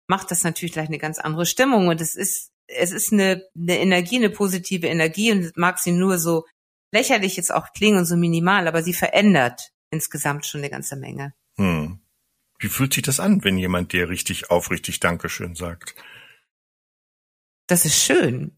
macht 0.08 0.32
das 0.32 0.44
natürlich 0.44 0.74
gleich 0.74 0.88
eine 0.88 1.00
ganz 1.00 1.20
andere 1.20 1.46
Stimmung 1.46 1.88
und 1.88 2.02
es 2.02 2.16
ist 2.16 2.52
es 2.68 2.92
ist 2.92 3.14
eine, 3.14 3.44
eine 3.56 3.80
Energie, 3.80 4.18
eine 4.18 4.30
positive 4.30 4.88
Energie 4.88 5.32
und 5.32 5.56
mag 5.56 5.80
sie 5.80 5.92
nur 5.92 6.20
so 6.20 6.46
lächerlich 6.92 7.38
jetzt 7.38 7.54
auch 7.54 7.74
klingen 7.74 8.00
und 8.00 8.06
so 8.06 8.18
minimal, 8.18 8.68
aber 8.68 8.84
sie 8.84 8.94
verändert 8.94 9.72
insgesamt 9.90 10.46
schon 10.46 10.62
eine 10.62 10.70
ganze 10.70 10.96
Menge. 10.96 11.34
Hm. 11.58 12.00
Wie 12.60 12.68
fühlt 12.68 12.94
sich 12.94 13.04
das 13.04 13.20
an, 13.20 13.44
wenn 13.44 13.58
jemand 13.58 13.94
dir 13.94 14.10
richtig 14.10 14.50
aufrichtig 14.50 15.00
Dankeschön 15.00 15.56
sagt? 15.56 15.96
Das 17.68 17.86
ist 17.86 18.04
schön. 18.04 18.56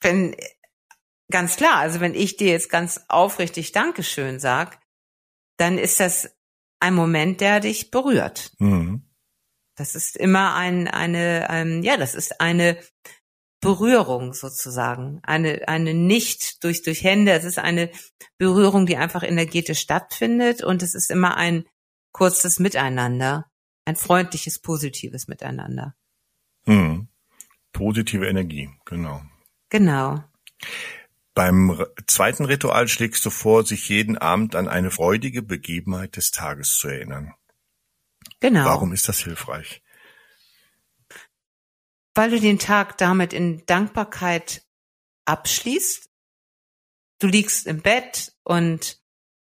Wenn, 0.00 0.34
ganz 1.30 1.56
klar, 1.56 1.76
also 1.76 2.00
wenn 2.00 2.14
ich 2.14 2.36
dir 2.36 2.48
jetzt 2.48 2.70
ganz 2.70 3.04
aufrichtig 3.08 3.72
Dankeschön 3.72 4.40
sag, 4.40 4.80
dann 5.58 5.78
ist 5.78 6.00
das 6.00 6.36
ein 6.80 6.94
Moment, 6.94 7.40
der 7.40 7.60
dich 7.60 7.90
berührt. 7.90 8.52
Mhm. 8.58 9.05
Das 9.76 9.94
ist 9.94 10.16
immer 10.16 10.54
ein, 10.54 10.88
eine, 10.88 11.48
ähm, 11.50 11.82
ja, 11.82 11.96
das 11.96 12.14
ist 12.14 12.40
eine 12.40 12.78
Berührung 13.60 14.32
sozusagen, 14.32 15.20
eine, 15.22 15.68
eine 15.68 15.94
nicht 15.94 16.62
durch, 16.64 16.82
durch 16.82 17.02
Hände, 17.02 17.32
es 17.32 17.44
ist 17.44 17.58
eine 17.58 17.90
Berührung, 18.38 18.86
die 18.86 18.96
einfach 18.96 19.22
energetisch 19.22 19.80
stattfindet 19.80 20.62
und 20.62 20.82
es 20.82 20.94
ist 20.94 21.10
immer 21.10 21.36
ein 21.36 21.64
kurzes 22.12 22.58
Miteinander, 22.58 23.46
ein 23.84 23.96
freundliches, 23.96 24.58
positives 24.58 25.28
Miteinander. 25.28 25.94
Hm. 26.64 27.08
Positive 27.72 28.26
Energie, 28.26 28.70
genau. 28.84 29.22
Genau. 29.68 30.24
Beim 31.34 31.84
zweiten 32.06 32.46
Ritual 32.46 32.88
schlägst 32.88 33.24
du 33.26 33.30
vor, 33.30 33.66
sich 33.66 33.90
jeden 33.90 34.16
Abend 34.16 34.56
an 34.56 34.68
eine 34.68 34.90
freudige 34.90 35.42
Begebenheit 35.42 36.16
des 36.16 36.30
Tages 36.30 36.78
zu 36.78 36.88
erinnern. 36.88 37.34
Genau. 38.40 38.64
Warum 38.64 38.92
ist 38.92 39.08
das 39.08 39.20
hilfreich? 39.20 39.82
Weil 42.14 42.30
du 42.30 42.40
den 42.40 42.58
Tag 42.58 42.96
damit 42.98 43.32
in 43.32 43.64
Dankbarkeit 43.66 44.64
abschließt. 45.26 46.08
Du 47.18 47.26
liegst 47.26 47.66
im 47.66 47.80
Bett 47.80 48.32
und 48.44 49.00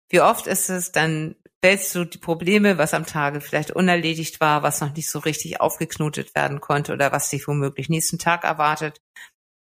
wie 0.10 0.22
oft 0.22 0.48
ist 0.48 0.70
es, 0.70 0.92
dann 0.92 1.36
wälzt 1.62 1.94
du 1.94 2.06
die 2.06 2.18
Probleme, 2.18 2.78
was 2.78 2.94
am 2.94 3.06
Tage 3.06 3.40
vielleicht 3.40 3.72
unerledigt 3.72 4.42
war, 4.42 4.64
was 4.64 4.82
noch 4.82 4.94
nicht 4.94 5.10
so 5.10 5.20
richtig 5.20 5.62
aufgeknotet 5.62 6.34
werden 6.36 6.60
konnte 6.60 6.92
oder 6.94 7.12
was 7.12 7.30
dich 7.30 7.48
womöglich 7.48 7.88
nächsten 7.88 8.18
Tag 8.18 8.44
erwartet, 8.44 9.00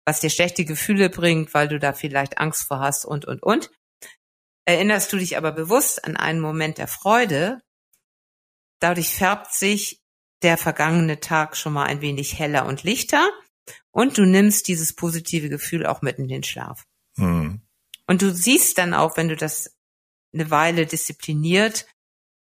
was 0.06 0.20
dir 0.20 0.30
schlechte 0.30 0.64
Gefühle 0.64 1.10
bringt, 1.10 1.54
weil 1.54 1.68
du 1.68 1.80
da 1.80 1.94
vielleicht 1.94 2.38
Angst 2.38 2.68
vor 2.68 2.80
hast 2.80 3.04
und, 3.04 3.26
und, 3.26 3.42
und. 3.42 3.72
Erinnerst 4.66 5.12
du 5.12 5.18
dich 5.18 5.38
aber 5.38 5.52
bewusst 5.52 6.06
an 6.06 6.18
einen 6.18 6.40
Moment 6.40 6.78
der 6.78 6.88
Freude, 6.88 7.62
dadurch 8.80 9.16
färbt 9.16 9.54
sich 9.54 10.02
der 10.44 10.58
vergangene 10.58 11.20
Tag 11.20 11.58
schon 11.58 11.74
mal 11.74 11.86
ein 11.86 12.02
wenig 12.02 12.38
heller 12.38 12.66
und 12.66 12.84
lichter 12.84 13.30
und 13.92 14.18
du 14.18 14.26
nimmst 14.26 14.68
dieses 14.68 14.94
positive 14.94 15.50
Gefühl 15.50 15.86
auch 15.86 16.02
mit 16.02 16.20
in 16.20 16.28
den 16.28 16.44
Schlaf. 16.44 16.86
Mhm. 17.16 17.62
Und 18.06 18.22
du 18.22 18.34
siehst 18.34 18.78
dann 18.78 18.94
auch, 18.94 19.18
wenn 19.18 19.28
du 19.28 19.36
das 19.36 19.76
eine 20.34 20.50
Weile 20.52 20.86
diszipliniert 20.86 21.88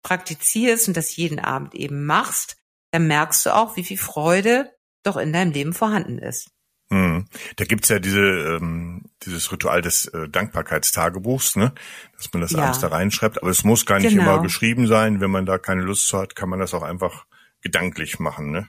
praktizierst 0.03 0.89
und 0.89 0.97
das 0.97 1.17
jeden 1.17 1.39
Abend 1.39 1.75
eben 1.75 2.07
machst, 2.07 2.57
dann 2.91 3.07
merkst 3.07 3.45
du 3.47 3.55
auch, 3.55 3.77
wie 3.77 3.85
viel 3.85 3.99
Freude 3.99 4.75
doch 5.03 5.17
in 5.17 5.33
deinem 5.33 5.53
Leben 5.53 5.73
vorhanden 5.73 6.19
ist. 6.19 6.51
Hm. 6.93 7.27
Da 7.57 7.65
gibt's 7.65 7.89
ja 7.89 8.01
diese, 8.01 8.21
ähm, 8.21 9.03
dieses 9.23 9.53
Ritual 9.53 9.81
des 9.81 10.07
äh, 10.07 10.29
Dankbarkeitstagebuchs, 10.29 11.57
ne? 11.57 11.73
dass 12.17 12.33
man 12.33 12.43
das 12.43 12.53
ja. 12.53 12.59
abends 12.59 12.81
da 12.81 12.89
reinschreibt. 12.89 13.41
Aber 13.41 13.51
es 13.51 13.63
muss 13.63 13.87
gar 13.87 14.01
nicht 14.01 14.11
genau. 14.11 14.23
immer 14.35 14.43
geschrieben 14.43 14.89
sein. 14.89 15.21
Wenn 15.21 15.31
man 15.31 15.47
da 15.47 15.59
keine 15.59 15.83
Lust 15.83 16.09
zu 16.09 16.19
hat, 16.19 16.35
kann 16.35 16.49
man 16.49 16.59
das 16.59 16.75
auch 16.75 16.83
einfach 16.83 17.27
gedanklich 17.61 18.19
machen. 18.19 18.51
Ne? 18.51 18.69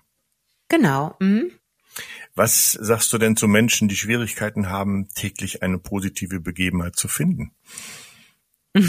Genau. 0.70 1.16
Mhm. 1.20 1.52
Was 2.36 2.72
sagst 2.72 3.12
du 3.12 3.18
denn 3.18 3.36
zu 3.36 3.48
Menschen, 3.48 3.88
die 3.88 3.98
Schwierigkeiten 3.98 4.70
haben, 4.70 5.10
täglich 5.10 5.64
eine 5.64 5.80
positive 5.80 6.40
Begebenheit 6.40 6.96
zu 6.96 7.08
finden? 7.08 7.54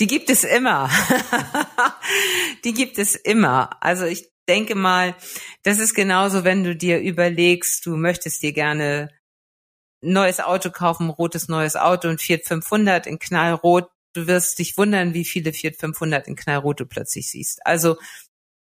die 0.00 0.06
gibt 0.06 0.30
es 0.30 0.44
immer. 0.44 0.88
die 2.64 2.72
gibt 2.72 2.98
es 2.98 3.14
immer. 3.14 3.82
Also 3.82 4.06
ich 4.06 4.30
denke 4.48 4.74
mal, 4.74 5.14
das 5.62 5.78
ist 5.78 5.94
genauso, 5.94 6.44
wenn 6.44 6.64
du 6.64 6.74
dir 6.74 7.00
überlegst, 7.00 7.84
du 7.86 7.96
möchtest 7.96 8.42
dir 8.42 8.52
gerne 8.52 9.10
neues 10.00 10.40
Auto 10.40 10.70
kaufen, 10.70 11.10
rotes 11.10 11.48
neues 11.48 11.76
Auto 11.76 12.08
und 12.08 12.20
Fiat 12.20 12.44
500 12.44 13.06
in 13.06 13.18
knallrot. 13.18 13.90
Du 14.14 14.26
wirst 14.26 14.58
dich 14.58 14.78
wundern, 14.78 15.14
wie 15.14 15.24
viele 15.24 15.52
Fiat 15.52 15.76
500 15.76 16.28
in 16.28 16.36
knallrot 16.36 16.80
du 16.80 16.86
plötzlich 16.86 17.30
siehst. 17.30 17.64
Also 17.66 17.96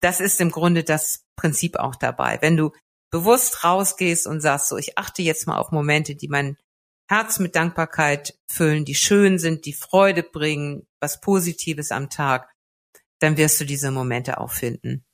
das 0.01 0.20
ist 0.20 0.42
im 0.42 0.51
Grunde 0.51 0.84
das 0.84 1.24
Prinzip 1.36 1.77
auch 1.77 1.96
dabei. 1.96 2.38
Wenn 2.42 2.58
du 2.58 2.72
bewusst 3.12 3.63
rausgehst 3.63 4.27
und 4.27 4.42
sagst 4.42 4.70
so, 4.70 4.77
ich 4.77 4.98
achte 4.98 5.22
jetzt 5.22 5.48
mal 5.48 5.58
auf 5.58 5.72
Momente, 5.72 6.15
die 6.15 6.27
mein 6.27 6.58
Herz 7.10 7.39
mit 7.39 7.56
Dankbarkeit 7.56 8.38
füllen, 8.48 8.84
die 8.84 8.96
schön 8.96 9.38
sind, 9.38 9.65
die 9.65 9.74
Freude 9.74 10.24
bringen, 10.24 10.88
was 11.00 11.22
Positives 11.22 11.92
am 11.92 12.10
Tag, 12.10 12.50
dann 13.20 13.38
wirst 13.38 13.60
du 13.60 13.65
diese 13.65 13.92
Momente 13.92 14.39
auch 14.39 14.51
finden. 14.51 15.06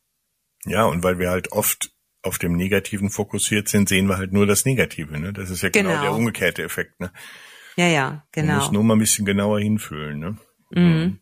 Ja, 0.66 0.86
und 0.86 1.04
weil 1.04 1.20
wir 1.20 1.30
halt 1.30 1.52
oft 1.52 1.92
auf 2.24 2.38
dem 2.38 2.56
Negativen 2.56 3.10
fokussiert 3.10 3.68
sind, 3.68 3.90
sehen 3.90 4.08
wir 4.08 4.18
halt 4.18 4.32
nur 4.32 4.46
das 4.46 4.66
Negative. 4.66 5.20
Ne? 5.20 5.34
Das 5.34 5.50
ist 5.50 5.64
ja 5.64 5.70
genau, 5.70 5.90
genau 5.90 6.02
der 6.02 6.14
umgekehrte 6.14 6.64
Effekt. 6.64 7.00
Ne? 7.00 7.12
Ja, 7.78 7.88
ja, 7.88 8.26
genau. 8.32 8.54
Man 8.54 8.58
muss 8.58 8.72
nur 8.72 8.84
mal 8.84 8.96
ein 8.96 9.00
bisschen 9.00 9.26
genauer 9.26 9.60
hinfühlen. 9.60 10.20
Ne? 10.20 10.38
Mhm. 10.72 11.20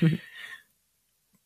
mhm. 0.00 0.18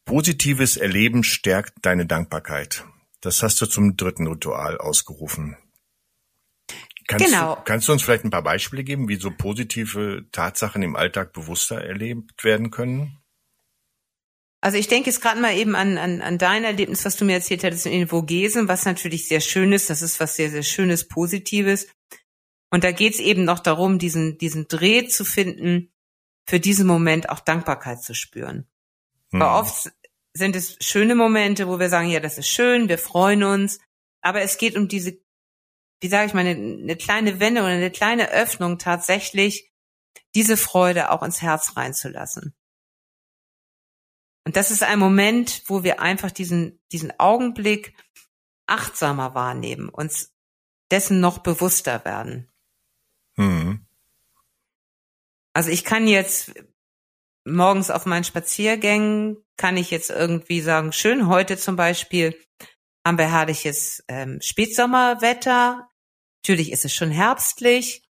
Positives 0.04 0.76
Erleben 0.76 1.24
stärkt 1.24 1.74
deine 1.82 2.06
Dankbarkeit. 2.06 2.84
Das 3.20 3.42
hast 3.42 3.60
du 3.60 3.66
zum 3.66 3.96
dritten 3.96 4.28
Ritual 4.28 4.78
ausgerufen. 4.78 5.56
Kannst 7.08 7.26
genau. 7.26 7.56
Du, 7.56 7.62
kannst 7.62 7.88
du 7.88 7.92
uns 7.92 8.02
vielleicht 8.02 8.24
ein 8.24 8.30
paar 8.30 8.42
Beispiele 8.42 8.84
geben, 8.84 9.08
wie 9.08 9.16
so 9.16 9.32
positive 9.32 10.26
Tatsachen 10.30 10.82
im 10.82 10.94
Alltag 10.94 11.32
bewusster 11.32 11.80
erlebt 11.80 12.44
werden 12.44 12.70
können? 12.70 13.18
Also 14.60 14.78
ich 14.78 14.88
denke 14.88 15.10
jetzt 15.10 15.20
gerade 15.20 15.40
mal 15.40 15.54
eben 15.56 15.76
an, 15.76 15.98
an, 15.98 16.22
an 16.22 16.38
dein 16.38 16.64
Erlebnis, 16.64 17.04
was 17.04 17.16
du 17.16 17.24
mir 17.24 17.34
erzählt 17.34 17.62
hattest 17.62 17.86
in 17.86 17.92
den 17.92 18.08
Vogesen, 18.08 18.68
was 18.68 18.84
natürlich 18.84 19.28
sehr 19.28 19.40
schön 19.40 19.72
ist. 19.72 19.90
Das 19.90 20.02
ist 20.02 20.18
was 20.18 20.36
sehr, 20.36 20.50
sehr 20.50 20.62
Schönes, 20.62 21.08
Positives. 21.08 21.86
Und 22.70 22.82
da 22.82 22.90
geht 22.90 23.14
es 23.14 23.20
eben 23.20 23.44
noch 23.44 23.60
darum, 23.60 23.98
diesen, 23.98 24.38
diesen 24.38 24.66
Dreh 24.66 25.06
zu 25.06 25.24
finden, 25.24 25.92
für 26.48 26.60
diesen 26.60 26.86
Moment 26.86 27.28
auch 27.28 27.40
Dankbarkeit 27.40 28.02
zu 28.02 28.14
spüren. 28.14 28.66
Hm. 29.30 29.40
Weil 29.40 29.48
oft 29.48 29.92
sind 30.32 30.56
es 30.56 30.76
schöne 30.80 31.14
Momente, 31.14 31.68
wo 31.68 31.78
wir 31.78 31.88
sagen, 31.88 32.08
ja, 32.08 32.20
das 32.20 32.38
ist 32.38 32.48
schön, 32.48 32.88
wir 32.88 32.98
freuen 32.98 33.42
uns. 33.42 33.78
Aber 34.20 34.40
es 34.42 34.58
geht 34.58 34.76
um 34.76 34.88
diese, 34.88 35.18
wie 36.00 36.08
sage 36.08 36.26
ich 36.26 36.34
mal, 36.34 36.40
eine, 36.40 36.50
eine 36.60 36.96
kleine 36.96 37.40
Wende 37.40 37.60
oder 37.60 37.70
eine 37.70 37.90
kleine 37.90 38.30
Öffnung 38.30 38.78
tatsächlich, 38.78 39.70
diese 40.34 40.56
Freude 40.56 41.12
auch 41.12 41.22
ins 41.22 41.42
Herz 41.42 41.76
reinzulassen. 41.76 42.55
Und 44.46 44.54
das 44.54 44.70
ist 44.70 44.84
ein 44.84 45.00
Moment, 45.00 45.64
wo 45.66 45.82
wir 45.82 46.00
einfach 46.00 46.30
diesen, 46.30 46.78
diesen 46.92 47.12
Augenblick 47.18 47.96
achtsamer 48.68 49.34
wahrnehmen, 49.34 49.88
uns 49.88 50.32
dessen 50.92 51.18
noch 51.18 51.38
bewusster 51.38 52.04
werden. 52.04 52.48
Mhm. 53.34 53.84
Also 55.52 55.70
ich 55.70 55.82
kann 55.82 56.06
jetzt 56.06 56.54
morgens 57.44 57.90
auf 57.90 58.06
meinen 58.06 58.22
Spaziergängen, 58.22 59.38
kann 59.56 59.76
ich 59.76 59.90
jetzt 59.90 60.10
irgendwie 60.10 60.60
sagen, 60.60 60.92
schön, 60.92 61.26
heute 61.26 61.56
zum 61.56 61.74
Beispiel 61.74 62.40
haben 63.04 63.18
wir 63.18 63.28
herrliches 63.28 64.04
ähm, 64.06 64.38
Spätsommerwetter. 64.40 65.88
Natürlich 66.44 66.70
ist 66.70 66.84
es 66.84 66.94
schon 66.94 67.10
herbstlich. 67.10 68.04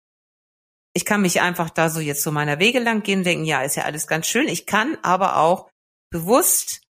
Ich 0.94 1.04
kann 1.04 1.22
mich 1.22 1.40
einfach 1.40 1.70
da 1.70 1.90
so 1.90 2.00
jetzt 2.00 2.24
so 2.24 2.32
meiner 2.32 2.58
Wege 2.58 2.80
lang 2.80 3.04
gehen, 3.04 3.22
denken, 3.22 3.44
ja, 3.44 3.62
ist 3.62 3.76
ja 3.76 3.84
alles 3.84 4.08
ganz 4.08 4.26
schön. 4.26 4.48
Ich 4.48 4.66
kann 4.66 4.98
aber 5.02 5.36
auch 5.36 5.70
bewusst 6.14 6.82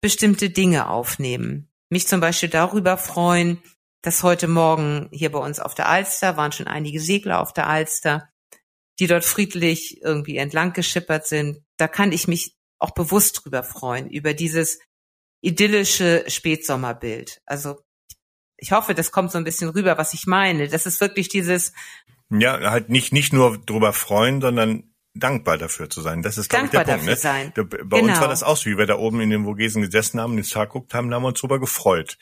bestimmte 0.00 0.48
Dinge 0.48 0.88
aufnehmen. 0.88 1.72
Mich 1.90 2.06
zum 2.06 2.20
Beispiel 2.20 2.48
darüber 2.48 2.96
freuen, 2.96 3.60
dass 4.00 4.22
heute 4.22 4.46
Morgen 4.46 5.08
hier 5.10 5.32
bei 5.32 5.40
uns 5.40 5.58
auf 5.58 5.74
der 5.74 5.88
Alster 5.88 6.36
waren 6.36 6.52
schon 6.52 6.68
einige 6.68 7.00
Segler 7.00 7.40
auf 7.40 7.52
der 7.52 7.66
Alster, 7.66 8.28
die 9.00 9.08
dort 9.08 9.24
friedlich 9.24 10.00
irgendwie 10.02 10.36
entlang 10.36 10.72
geschippert 10.72 11.26
sind. 11.26 11.64
Da 11.78 11.88
kann 11.88 12.12
ich 12.12 12.28
mich 12.28 12.56
auch 12.78 12.92
bewusst 12.92 13.42
drüber 13.42 13.64
freuen, 13.64 14.08
über 14.08 14.34
dieses 14.34 14.78
idyllische 15.40 16.24
Spätsommerbild. 16.28 17.42
Also 17.44 17.80
ich 18.56 18.70
hoffe, 18.70 18.94
das 18.94 19.10
kommt 19.10 19.32
so 19.32 19.38
ein 19.38 19.44
bisschen 19.44 19.70
rüber, 19.70 19.98
was 19.98 20.14
ich 20.14 20.28
meine. 20.28 20.68
Das 20.68 20.86
ist 20.86 21.00
wirklich 21.00 21.28
dieses. 21.28 21.72
Ja, 22.30 22.70
halt 22.70 22.88
nicht, 22.88 23.12
nicht 23.12 23.32
nur 23.32 23.58
drüber 23.58 23.92
freuen, 23.92 24.40
sondern 24.40 24.91
dankbar 25.14 25.58
dafür 25.58 25.90
zu 25.90 26.00
sein. 26.00 26.22
Das 26.22 26.38
ist, 26.38 26.48
glaube 26.48 26.66
ich, 26.66 26.70
der 26.70 26.84
Punkt. 26.84 27.04
Ne? 27.04 27.16
Sein. 27.16 27.52
Bei 27.54 27.62
genau. 27.62 27.96
uns 27.96 28.12
war 28.12 28.14
genau. 28.14 28.26
das 28.28 28.42
aus, 28.42 28.66
wie 28.66 28.78
wir 28.78 28.86
da 28.86 28.96
oben 28.96 29.20
in 29.20 29.30
den 29.30 29.44
Vogesen 29.44 29.82
gesessen 29.82 30.20
haben, 30.20 30.36
den 30.36 30.44
Tag 30.44 30.70
geguckt 30.70 30.94
haben, 30.94 31.10
da 31.10 31.16
haben 31.16 31.22
wir 31.22 31.28
uns 31.28 31.40
drüber 31.40 31.60
gefreut. 31.60 32.18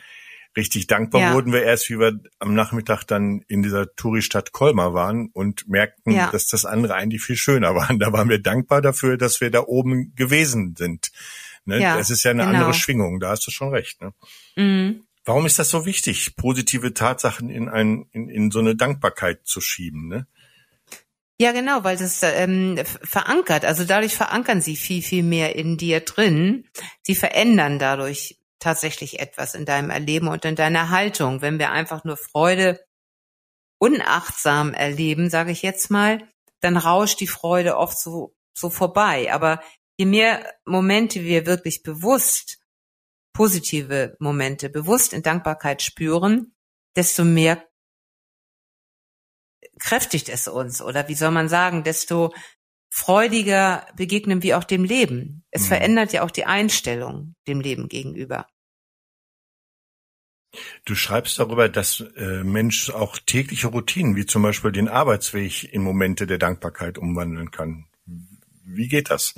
Richtig 0.56 0.88
dankbar 0.88 1.20
ja. 1.20 1.34
wurden 1.34 1.52
wir 1.52 1.62
erst, 1.62 1.88
wie 1.90 2.00
wir 2.00 2.18
am 2.40 2.54
Nachmittag 2.54 3.04
dann 3.04 3.42
in 3.46 3.62
dieser 3.62 3.94
Touristadt 3.94 4.50
Colmar 4.50 4.94
waren 4.94 5.28
und 5.32 5.68
merkten, 5.68 6.12
ja. 6.12 6.28
dass 6.32 6.48
das 6.48 6.64
andere 6.64 6.94
eigentlich 6.94 7.22
viel 7.22 7.36
schöner 7.36 7.74
war. 7.76 7.88
Da 7.96 8.12
waren 8.12 8.28
wir 8.28 8.42
dankbar 8.42 8.82
dafür, 8.82 9.16
dass 9.16 9.40
wir 9.40 9.50
da 9.50 9.60
oben 9.60 10.12
gewesen 10.16 10.74
sind. 10.76 11.12
Ne? 11.66 11.80
Ja, 11.80 11.96
das 11.96 12.10
ist 12.10 12.24
ja 12.24 12.32
eine 12.32 12.42
genau. 12.42 12.54
andere 12.54 12.74
Schwingung, 12.74 13.20
da 13.20 13.30
hast 13.30 13.46
du 13.46 13.52
schon 13.52 13.68
recht. 13.68 14.00
Ne? 14.02 14.12
Mhm. 14.56 15.04
Warum 15.24 15.46
ist 15.46 15.58
das 15.58 15.70
so 15.70 15.86
wichtig, 15.86 16.34
positive 16.34 16.94
Tatsachen 16.94 17.50
in, 17.50 17.68
ein, 17.68 18.06
in, 18.10 18.28
in 18.28 18.50
so 18.50 18.58
eine 18.58 18.74
Dankbarkeit 18.74 19.42
zu 19.44 19.60
schieben? 19.60 20.08
Ne? 20.08 20.26
Ja, 21.40 21.52
genau, 21.52 21.84
weil 21.84 21.96
das 21.96 22.22
ähm, 22.22 22.76
verankert, 22.84 23.64
also 23.64 23.84
dadurch 23.84 24.14
verankern 24.14 24.60
sie 24.60 24.76
viel, 24.76 25.00
viel 25.00 25.22
mehr 25.22 25.56
in 25.56 25.78
dir 25.78 26.00
drin. 26.00 26.68
Sie 27.00 27.14
verändern 27.14 27.78
dadurch 27.78 28.38
tatsächlich 28.58 29.20
etwas 29.20 29.54
in 29.54 29.64
deinem 29.64 29.88
Erleben 29.88 30.28
und 30.28 30.44
in 30.44 30.54
deiner 30.54 30.90
Haltung. 30.90 31.40
Wenn 31.40 31.58
wir 31.58 31.70
einfach 31.70 32.04
nur 32.04 32.18
Freude 32.18 32.84
unachtsam 33.78 34.74
erleben, 34.74 35.30
sage 35.30 35.52
ich 35.52 35.62
jetzt 35.62 35.90
mal, 35.90 36.28
dann 36.60 36.76
rauscht 36.76 37.20
die 37.20 37.26
Freude 37.26 37.78
oft 37.78 37.98
so, 37.98 38.36
so 38.52 38.68
vorbei. 38.68 39.32
Aber 39.32 39.62
je 39.96 40.04
mehr 40.04 40.44
Momente 40.66 41.22
wir 41.22 41.46
wirklich 41.46 41.82
bewusst, 41.82 42.58
positive 43.32 44.14
Momente, 44.18 44.68
bewusst 44.68 45.14
in 45.14 45.22
Dankbarkeit 45.22 45.80
spüren, 45.80 46.54
desto 46.96 47.24
mehr 47.24 47.64
kräftigt 49.78 50.28
es 50.28 50.48
uns 50.48 50.82
oder 50.82 51.08
wie 51.08 51.14
soll 51.14 51.30
man 51.30 51.48
sagen, 51.48 51.84
desto 51.84 52.32
freudiger 52.90 53.86
begegnen 53.96 54.42
wir 54.42 54.58
auch 54.58 54.64
dem 54.64 54.84
Leben. 54.84 55.44
Es 55.50 55.62
mhm. 55.62 55.66
verändert 55.66 56.12
ja 56.12 56.22
auch 56.22 56.30
die 56.30 56.44
Einstellung 56.44 57.34
dem 57.46 57.60
Leben 57.60 57.88
gegenüber. 57.88 58.46
Du 60.84 60.96
schreibst 60.96 61.38
darüber, 61.38 61.68
dass 61.68 62.00
äh, 62.16 62.42
Mensch 62.42 62.90
auch 62.90 63.18
tägliche 63.18 63.68
Routinen, 63.68 64.16
wie 64.16 64.26
zum 64.26 64.42
Beispiel 64.42 64.72
den 64.72 64.88
Arbeitsweg 64.88 65.72
in 65.72 65.82
Momente 65.82 66.26
der 66.26 66.38
Dankbarkeit 66.38 66.98
umwandeln 66.98 67.52
kann. 67.52 67.86
Wie 68.64 68.88
geht 68.88 69.10
das? 69.10 69.34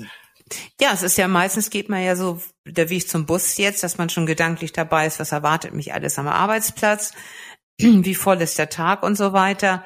Ja, 0.81 0.93
es 0.93 1.03
ist 1.03 1.19
ja 1.19 1.29
meistens 1.29 1.71
geht 1.71 1.89
man 1.89 2.03
ja 2.03 2.17
so 2.17 2.43
der 2.65 2.89
Weg 2.91 3.09
zum 3.09 3.27
Bus 3.27 3.57
jetzt, 3.59 3.83
dass 3.83 3.99
man 3.99 4.09
schon 4.09 4.27
gedanklich 4.27 4.73
dabei 4.73 5.07
ist, 5.07 5.21
was 5.21 5.33
erwartet 5.33 5.75
mich 5.75 5.93
alles 5.93 6.19
am 6.19 6.29
Arbeitsplatz, 6.29 7.13
wie 8.05 8.15
voll 8.15 8.41
ist 8.41 8.59
der 8.59 8.69
Tag 8.69 9.03
und 9.03 9.17
so 9.17 9.33
weiter. 9.33 9.85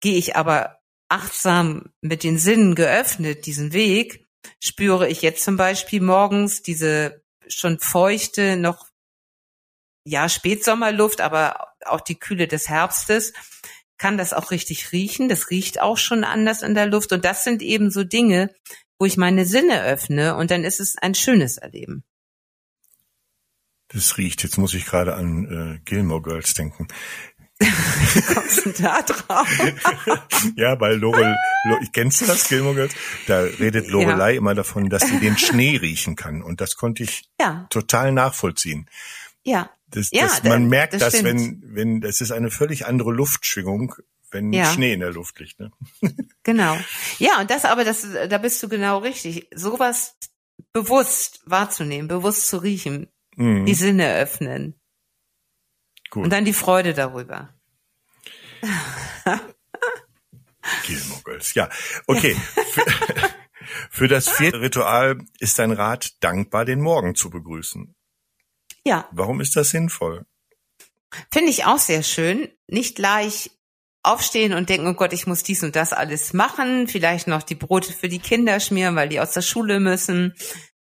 Gehe 0.00 0.16
ich 0.16 0.36
aber 0.36 0.80
achtsam 1.08 1.92
mit 2.00 2.24
den 2.24 2.38
Sinnen 2.38 2.74
geöffnet 2.74 3.46
diesen 3.46 3.72
Weg, 3.72 4.26
spüre 4.62 5.08
ich 5.08 5.22
jetzt 5.22 5.44
zum 5.44 5.56
Beispiel 5.56 6.00
morgens 6.00 6.62
diese 6.62 7.22
schon 7.48 7.78
feuchte, 7.78 8.56
noch 8.56 8.88
ja 10.04 10.28
Spätsommerluft, 10.28 11.20
aber 11.20 11.68
auch 11.84 12.00
die 12.00 12.18
Kühle 12.18 12.48
des 12.48 12.68
Herbstes, 12.68 13.32
kann 13.98 14.18
das 14.18 14.32
auch 14.32 14.50
richtig 14.50 14.92
riechen. 14.92 15.28
Das 15.28 15.50
riecht 15.50 15.80
auch 15.80 15.96
schon 15.96 16.24
anders 16.24 16.62
in 16.62 16.74
der 16.74 16.86
Luft 16.86 17.12
und 17.12 17.24
das 17.24 17.44
sind 17.44 17.62
eben 17.62 17.90
so 17.90 18.04
Dinge, 18.04 18.54
wo 18.98 19.06
ich 19.06 19.16
meine 19.16 19.46
Sinne 19.46 19.82
öffne 19.82 20.36
und 20.36 20.50
dann 20.50 20.64
ist 20.64 20.80
es 20.80 20.96
ein 20.96 21.14
schönes 21.14 21.58
Erleben. 21.58 22.04
Das 23.96 24.18
riecht. 24.18 24.42
Jetzt 24.42 24.58
muss 24.58 24.74
ich 24.74 24.84
gerade 24.84 25.14
an 25.14 25.78
äh, 25.78 25.80
Gilmore 25.86 26.20
Girls 26.20 26.52
denken. 26.52 26.86
Wie 27.58 28.20
kommst 28.34 28.66
du 28.66 28.70
da 28.72 29.00
drauf? 29.00 29.48
ja, 30.56 30.78
weil 30.78 30.96
Lore, 30.96 31.34
Lore, 31.64 31.80
kennst 31.94 32.20
du 32.20 32.26
das, 32.26 32.46
Gilmore 32.46 32.74
Girls? 32.74 32.94
Da 33.26 33.40
redet 33.40 33.88
Lorelei 33.88 34.32
ja. 34.32 34.36
immer 34.36 34.54
davon, 34.54 34.90
dass 34.90 35.08
sie 35.08 35.18
den 35.18 35.38
Schnee 35.38 35.78
riechen 35.78 36.14
kann. 36.14 36.42
Und 36.42 36.60
das 36.60 36.76
konnte 36.76 37.04
ich 37.04 37.30
ja. 37.40 37.66
total 37.70 38.12
nachvollziehen. 38.12 38.86
Ja. 39.44 39.70
Das, 39.88 40.10
ja, 40.12 40.24
das, 40.24 40.42
man 40.44 40.66
merkt 40.68 40.92
das, 40.92 41.14
das 41.14 41.24
wenn, 41.24 41.62
wenn, 41.64 42.02
das 42.02 42.20
ist 42.20 42.32
eine 42.32 42.50
völlig 42.50 42.84
andere 42.84 43.12
Luftschwingung, 43.12 43.94
wenn 44.30 44.52
ja. 44.52 44.70
Schnee 44.70 44.92
in 44.92 45.00
der 45.00 45.12
Luft 45.12 45.40
liegt. 45.40 45.58
Ne? 45.58 45.72
Genau. 46.42 46.76
Ja, 47.18 47.40
und 47.40 47.50
das 47.50 47.64
aber, 47.64 47.84
das, 47.84 48.06
da 48.28 48.38
bist 48.38 48.62
du 48.62 48.68
genau 48.68 48.98
richtig. 48.98 49.48
Sowas 49.54 50.16
bewusst 50.72 51.40
wahrzunehmen, 51.46 52.06
bewusst 52.06 52.46
zu 52.46 52.58
riechen, 52.58 53.08
mhm. 53.36 53.64
die 53.64 53.74
Sinne 53.74 54.14
öffnen. 54.14 54.74
Gut. 56.10 56.24
Und 56.24 56.30
dann 56.30 56.44
die 56.44 56.52
Freude 56.52 56.94
darüber. 56.94 57.54
Gilmore 60.84 61.22
Girls, 61.24 61.54
ja. 61.54 61.68
Okay. 62.06 62.36
Für 63.90 64.08
das 64.08 64.28
vierte 64.28 64.60
Ritual 64.60 65.18
ist 65.38 65.58
dein 65.58 65.72
Rat 65.72 66.22
dankbar, 66.22 66.64
den 66.64 66.80
Morgen 66.80 67.14
zu 67.14 67.30
begrüßen. 67.30 67.94
Ja. 68.84 69.08
Warum 69.10 69.40
ist 69.40 69.56
das 69.56 69.70
sinnvoll? 69.70 70.26
Finde 71.32 71.50
ich 71.50 71.64
auch 71.64 71.78
sehr 71.78 72.02
schön. 72.02 72.48
Nicht 72.68 72.96
gleich 72.96 73.50
aufstehen 74.02 74.52
und 74.52 74.68
denken, 74.68 74.86
oh 74.86 74.94
Gott, 74.94 75.12
ich 75.12 75.26
muss 75.26 75.42
dies 75.42 75.64
und 75.64 75.74
das 75.74 75.92
alles 75.92 76.32
machen, 76.32 76.86
vielleicht 76.86 77.26
noch 77.26 77.42
die 77.42 77.56
Brote 77.56 77.92
für 77.92 78.08
die 78.08 78.20
Kinder 78.20 78.60
schmieren, 78.60 78.94
weil 78.94 79.08
die 79.08 79.18
aus 79.18 79.32
der 79.32 79.42
Schule 79.42 79.80
müssen, 79.80 80.34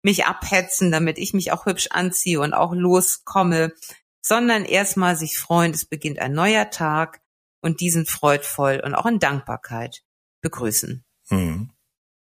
mich 0.03 0.25
abhetzen, 0.25 0.91
damit 0.91 1.17
ich 1.17 1.33
mich 1.33 1.51
auch 1.51 1.65
hübsch 1.65 1.87
anziehe 1.91 2.39
und 2.39 2.53
auch 2.53 2.73
loskomme, 2.73 3.73
sondern 4.21 4.65
erstmal 4.65 5.15
sich 5.15 5.37
freuen, 5.37 5.73
es 5.73 5.85
beginnt 5.85 6.19
ein 6.19 6.33
neuer 6.33 6.69
Tag 6.69 7.21
und 7.61 7.81
diesen 7.81 8.05
freudvoll 8.05 8.81
und 8.83 8.95
auch 8.95 9.05
in 9.05 9.19
Dankbarkeit 9.19 10.03
begrüßen. 10.41 11.03
Mhm. 11.29 11.71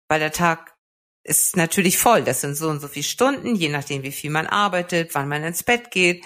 Weil 0.08 0.20
der 0.20 0.32
Tag 0.32 0.76
ist 1.24 1.56
natürlich 1.56 1.98
voll. 1.98 2.22
Das 2.22 2.40
sind 2.40 2.56
so 2.56 2.68
und 2.68 2.80
so 2.80 2.88
viele 2.88 3.04
Stunden, 3.04 3.56
je 3.56 3.68
nachdem, 3.68 4.02
wie 4.02 4.12
viel 4.12 4.30
man 4.30 4.46
arbeitet, 4.46 5.14
wann 5.14 5.28
man 5.28 5.42
ins 5.42 5.62
Bett 5.62 5.90
geht. 5.90 6.24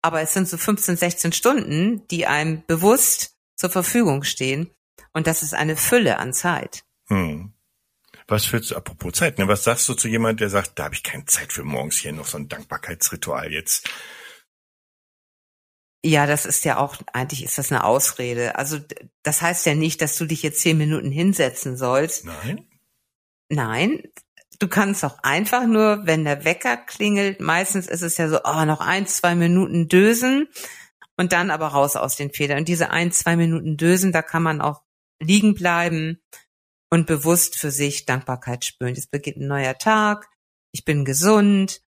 Aber 0.00 0.22
es 0.22 0.32
sind 0.32 0.48
so 0.48 0.56
15, 0.56 0.96
16 0.96 1.32
Stunden, 1.32 2.06
die 2.08 2.26
einem 2.26 2.64
bewusst 2.66 3.36
zur 3.56 3.70
Verfügung 3.70 4.22
stehen. 4.22 4.70
Und 5.12 5.26
das 5.26 5.42
ist 5.42 5.54
eine 5.54 5.76
Fülle 5.76 6.18
an 6.18 6.32
Zeit. 6.32 6.84
Hm. 7.08 7.52
Was 8.28 8.44
für, 8.44 8.60
apropos 8.76 9.14
Zeit, 9.14 9.38
ne? 9.38 9.48
Was 9.48 9.64
sagst 9.64 9.88
du 9.88 9.94
zu 9.94 10.06
jemand, 10.06 10.40
der 10.40 10.50
sagt, 10.50 10.78
da 10.78 10.84
habe 10.84 10.94
ich 10.94 11.02
keine 11.02 11.24
Zeit 11.24 11.52
für 11.52 11.64
morgens 11.64 11.96
hier 11.96 12.12
noch 12.12 12.26
so 12.26 12.36
ein 12.36 12.48
Dankbarkeitsritual 12.48 13.50
jetzt? 13.50 13.90
Ja, 16.04 16.26
das 16.26 16.44
ist 16.44 16.64
ja 16.64 16.76
auch, 16.76 16.96
eigentlich 17.12 17.42
ist 17.42 17.56
das 17.56 17.72
eine 17.72 17.84
Ausrede. 17.84 18.56
Also, 18.56 18.78
das 19.22 19.40
heißt 19.40 19.64
ja 19.66 19.74
nicht, 19.74 20.02
dass 20.02 20.16
du 20.16 20.26
dich 20.26 20.42
jetzt 20.42 20.60
zehn 20.60 20.76
Minuten 20.76 21.10
hinsetzen 21.10 21.76
sollst. 21.76 22.26
Nein. 22.26 22.68
Nein, 23.48 24.02
du 24.58 24.68
kannst 24.68 25.04
auch 25.04 25.18
einfach 25.22 25.66
nur, 25.66 26.06
wenn 26.06 26.24
der 26.24 26.44
Wecker 26.44 26.76
klingelt, 26.76 27.40
meistens 27.40 27.86
ist 27.86 28.02
es 28.02 28.18
ja 28.18 28.28
so, 28.28 28.40
oh, 28.44 28.64
noch 28.66 28.80
ein, 28.80 29.06
zwei 29.06 29.34
Minuten 29.34 29.88
dösen 29.88 30.48
und 31.16 31.32
dann 31.32 31.50
aber 31.50 31.68
raus 31.68 31.96
aus 31.96 32.16
den 32.16 32.30
Federn. 32.30 32.58
Und 32.58 32.68
diese 32.68 32.90
ein, 32.90 33.10
zwei 33.10 33.36
Minuten 33.36 33.78
Dösen, 33.78 34.12
da 34.12 34.20
kann 34.20 34.42
man 34.42 34.60
auch 34.60 34.82
liegen 35.18 35.54
bleiben 35.54 36.20
und 36.90 37.06
bewusst 37.06 37.58
für 37.58 37.70
sich 37.70 38.06
Dankbarkeit 38.06 38.64
spüren. 38.64 38.94
Jetzt 38.94 39.10
beginnt 39.10 39.38
ein 39.38 39.46
neuer 39.46 39.76
Tag, 39.76 40.28
ich 40.72 40.84
bin 40.84 41.04
gesund, 41.04 41.82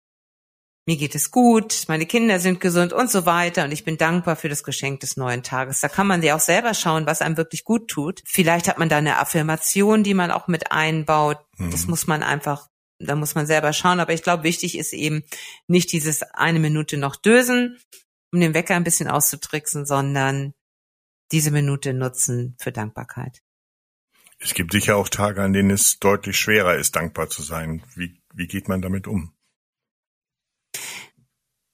mir 0.88 0.96
geht 0.96 1.16
es 1.16 1.32
gut, 1.32 1.84
meine 1.90 2.06
Kinder 2.06 2.40
sind 2.40 2.62
gesund 2.62 2.94
und 2.94 3.12
so 3.12 3.26
weiter 3.26 3.66
und 3.66 3.74
ich 3.74 3.84
bin 3.84 3.98
dankbar 3.98 4.38
für 4.38 4.48
das 4.48 4.64
Geschenk 4.64 5.02
des 5.02 5.18
neuen 5.18 5.44
Tages. 5.44 5.82
Da 5.82 5.90
kann 5.90 6.08
man 6.08 6.24
ja 6.24 6.36
auch 6.36 6.40
selber 6.40 6.74
schauen, 6.74 7.06
was 7.06 7.22
einem 7.22 7.36
wirklich 7.36 7.66
gut 7.66 7.90
tut. 7.90 8.22
Vielleicht 8.26 8.70
hat 8.70 8.78
man 8.78 8.88
da 8.88 8.98
eine 8.98 9.20
Affirmation, 9.20 10.04
die 10.04 10.14
man 10.14 10.32
auch 10.32 10.48
mit 10.48 10.72
einbaut. 10.72 11.40
Mhm. 11.58 11.72
Das 11.72 11.88
muss 11.88 12.08
man 12.08 12.24
einfach, 12.24 12.70
da 13.00 13.16
muss 13.16 13.36
man 13.36 13.46
selber 13.46 13.74
schauen. 13.74 14.00
Aber 14.00 14.14
ich 14.14 14.24
glaube, 14.24 14.44
wichtig 14.44 14.78
ist 14.78 14.94
eben 14.94 15.26
nicht 15.68 15.92
dieses 15.92 16.24
eine 16.24 16.60
Minute 16.60 16.96
noch 16.96 17.18
dösen, 17.18 17.78
um 18.32 18.40
den 18.40 18.54
Wecker 18.54 18.76
ein 18.76 18.86
bisschen 18.86 19.10
auszutricksen, 19.10 19.86
sondern 19.86 20.54
diese 21.34 21.52
Minute 21.52 21.94
nutzen 21.94 22.56
für 22.62 22.72
Dankbarkeit. 22.72 23.42
Es 24.40 24.54
gibt 24.54 24.72
sicher 24.72 24.96
auch 24.96 25.10
Tage, 25.10 25.42
an 25.42 25.54
denen 25.54 25.72
es 25.72 26.00
deutlich 26.00 26.38
schwerer 26.38 26.76
ist, 26.76 26.96
dankbar 26.96 27.30
zu 27.30 27.42
sein. 27.42 27.84
Wie, 27.96 28.22
wie 28.34 28.48
geht 28.48 28.68
man 28.68 28.82
damit 28.82 29.08
um? 29.08 29.34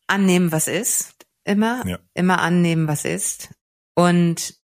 Annehmen, 0.07 0.51
was 0.51 0.67
ist. 0.67 1.25
Immer, 1.43 1.85
ja. 1.85 1.99
immer 2.13 2.41
annehmen, 2.41 2.87
was 2.87 3.03
ist. 3.03 3.53
Und 3.95 4.57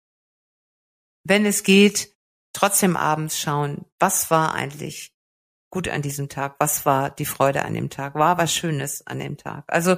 wenn 1.24 1.44
es 1.44 1.62
geht, 1.62 2.16
trotzdem 2.52 2.96
abends 2.96 3.38
schauen, 3.38 3.84
was 3.98 4.30
war 4.30 4.54
eigentlich 4.54 5.12
gut 5.70 5.88
an 5.88 6.02
diesem 6.02 6.28
Tag? 6.28 6.56
Was 6.58 6.84
war 6.86 7.10
die 7.10 7.26
Freude 7.26 7.64
an 7.64 7.74
dem 7.74 7.90
Tag? 7.90 8.14
War 8.14 8.38
was 8.38 8.54
Schönes 8.54 9.06
an 9.06 9.20
dem 9.20 9.36
Tag? 9.36 9.64
Also 9.68 9.96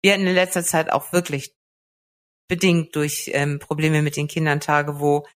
wir 0.00 0.12
hatten 0.12 0.26
in 0.26 0.34
letzter 0.34 0.64
Zeit 0.64 0.90
auch 0.90 1.12
wirklich 1.12 1.54
bedingt 2.48 2.96
durch 2.96 3.30
ähm, 3.32 3.58
Probleme 3.58 4.02
mit 4.02 4.16
den 4.16 4.28
Kindern 4.28 4.60
Tage, 4.60 4.98
wo 5.00 5.26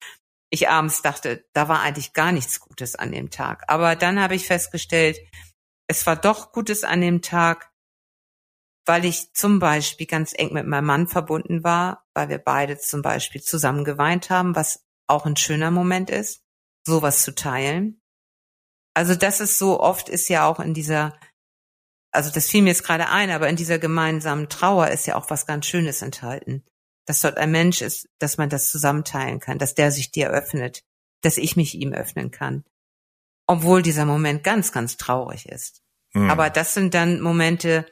ich 0.51 0.69
abends 0.69 1.03
dachte, 1.03 1.45
da 1.53 1.69
war 1.69 1.81
eigentlich 1.81 2.13
gar 2.13 2.33
nichts 2.33 2.61
Gutes 2.61 2.95
an 2.95 3.13
dem 3.13 3.31
Tag. 3.31 3.65
Aber 3.69 3.97
dann 3.97 4.21
habe 4.21 4.35
ich 4.35 4.47
festgestellt, 4.47 5.19
es 5.89 6.07
war 6.07 6.17
doch 6.17 6.53
Gutes 6.53 6.85
an 6.85 7.01
dem 7.01 7.23
Tag, 7.23 7.73
weil 8.87 9.05
ich 9.05 9.33
zum 9.35 9.59
Beispiel 9.59 10.07
ganz 10.07 10.33
eng 10.37 10.53
mit 10.53 10.67
meinem 10.67 10.87
Mann 10.87 11.09
verbunden 11.09 11.65
war, 11.65 12.07
weil 12.15 12.29
wir 12.29 12.39
beide 12.39 12.79
zum 12.79 13.03
Beispiel 13.03 13.43
zusammen 13.43 13.85
geweint 13.85 14.31
haben, 14.31 14.55
was 14.55 14.85
auch 15.09 15.27
ein 15.27 15.37
schöner 15.37 15.71
Moment 15.71 16.11
ist, 16.11 16.45
sowas 16.87 17.23
zu 17.23 17.35
teilen. 17.35 18.01
Also 18.95 19.15
das 19.15 19.41
ist 19.41 19.59
so 19.59 19.81
oft 19.81 20.09
ist 20.09 20.29
ja 20.29 20.47
auch 20.47 20.61
in 20.61 20.73
dieser, 20.73 21.19
also 22.13 22.31
das 22.31 22.47
fiel 22.47 22.63
mir 22.63 22.71
jetzt 22.71 22.85
gerade 22.85 23.09
ein, 23.09 23.31
aber 23.31 23.49
in 23.49 23.57
dieser 23.57 23.79
gemeinsamen 23.79 24.49
Trauer 24.49 24.89
ist 24.89 25.07
ja 25.07 25.17
auch 25.17 25.29
was 25.31 25.47
ganz 25.47 25.67
Schönes 25.67 26.03
enthalten. 26.03 26.65
Dass 27.07 27.21
dort 27.21 27.39
ein 27.39 27.51
Mensch 27.51 27.83
ist, 27.83 28.09
dass 28.19 28.37
man 28.37 28.49
das 28.49 28.71
zusammenteilen 28.71 29.41
kann, 29.41 29.59
dass 29.59 29.75
der 29.75 29.91
sich 29.91 30.11
dir 30.11 30.31
öffnet, 30.31 30.85
dass 31.23 31.39
ich 31.39 31.57
mich 31.57 31.75
ihm 31.75 31.93
öffnen 31.93 32.31
kann. 32.31 32.65
Obwohl 33.47 33.83
dieser 33.83 34.05
Moment 34.05 34.43
ganz, 34.43 34.73
ganz 34.73 34.97
traurig 34.97 35.49
ist. 35.49 35.83
Mhm. 36.13 36.31
Aber 36.31 36.51
das 36.51 36.75
sind 36.75 36.95
dann 36.95 37.21
Momente, 37.21 37.87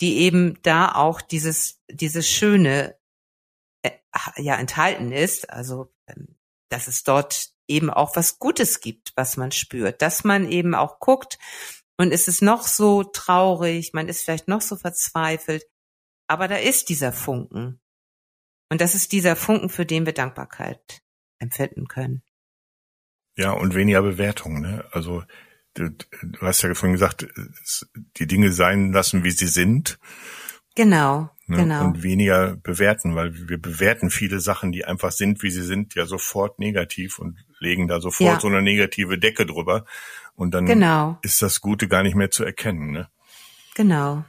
die 0.00 0.18
eben 0.18 0.58
da 0.62 0.94
auch 0.94 1.20
dieses, 1.20 1.80
dieses 1.88 2.28
Schöne 2.28 2.96
äh, 3.82 3.90
ja 4.36 4.56
enthalten 4.56 5.12
ist. 5.12 5.50
Also, 5.50 5.92
ähm, 6.06 6.36
dass 6.70 6.88
es 6.88 7.04
dort 7.04 7.50
eben 7.68 7.90
auch 7.90 8.16
was 8.16 8.38
Gutes 8.38 8.80
gibt, 8.80 9.12
was 9.16 9.36
man 9.36 9.52
spürt, 9.52 10.02
dass 10.02 10.24
man 10.24 10.48
eben 10.48 10.74
auch 10.74 10.98
guckt 10.98 11.38
und 11.96 12.12
ist 12.12 12.28
es 12.28 12.42
noch 12.42 12.66
so 12.66 13.04
traurig, 13.04 13.92
man 13.92 14.08
ist 14.08 14.22
vielleicht 14.22 14.48
noch 14.48 14.60
so 14.60 14.76
verzweifelt, 14.76 15.66
aber 16.26 16.48
da 16.48 16.56
ist 16.56 16.88
dieser 16.88 17.12
Funken. 17.12 17.80
Und 18.70 18.80
das 18.80 18.94
ist 18.94 19.12
dieser 19.12 19.36
Funken, 19.36 19.68
für 19.68 19.84
den 19.84 20.06
wir 20.06 20.14
Dankbarkeit 20.14 21.02
empfinden 21.38 21.88
können. 21.88 22.22
Ja, 23.36 23.52
und 23.52 23.74
weniger 23.74 24.02
Bewertung, 24.02 24.60
ne? 24.60 24.84
Also 24.92 25.22
du, 25.74 25.90
du 25.90 26.40
hast 26.40 26.62
ja 26.62 26.72
vorhin 26.74 26.92
gesagt, 26.92 27.26
die 28.16 28.26
Dinge 28.26 28.52
sein 28.52 28.92
lassen, 28.92 29.24
wie 29.24 29.30
sie 29.30 29.46
sind. 29.46 29.98
Genau, 30.76 31.30
ne? 31.46 31.56
genau. 31.56 31.84
Und 31.84 32.02
weniger 32.02 32.56
bewerten, 32.56 33.16
weil 33.16 33.48
wir 33.48 33.60
bewerten 33.60 34.10
viele 34.10 34.40
Sachen, 34.40 34.72
die 34.72 34.84
einfach 34.84 35.10
sind, 35.10 35.42
wie 35.42 35.50
sie 35.50 35.62
sind, 35.62 35.94
ja 35.94 36.06
sofort 36.06 36.58
negativ 36.58 37.18
und 37.18 37.44
legen 37.58 37.88
da 37.88 38.00
sofort 38.00 38.34
ja. 38.34 38.40
so 38.40 38.48
eine 38.48 38.62
negative 38.62 39.18
Decke 39.18 39.46
drüber. 39.46 39.84
Und 40.34 40.54
dann 40.54 40.66
genau. 40.66 41.18
ist 41.22 41.42
das 41.42 41.60
Gute 41.60 41.88
gar 41.88 42.02
nicht 42.02 42.14
mehr 42.14 42.30
zu 42.30 42.44
erkennen. 42.44 42.92
Ne? 42.92 43.08
Genau. 43.74 44.24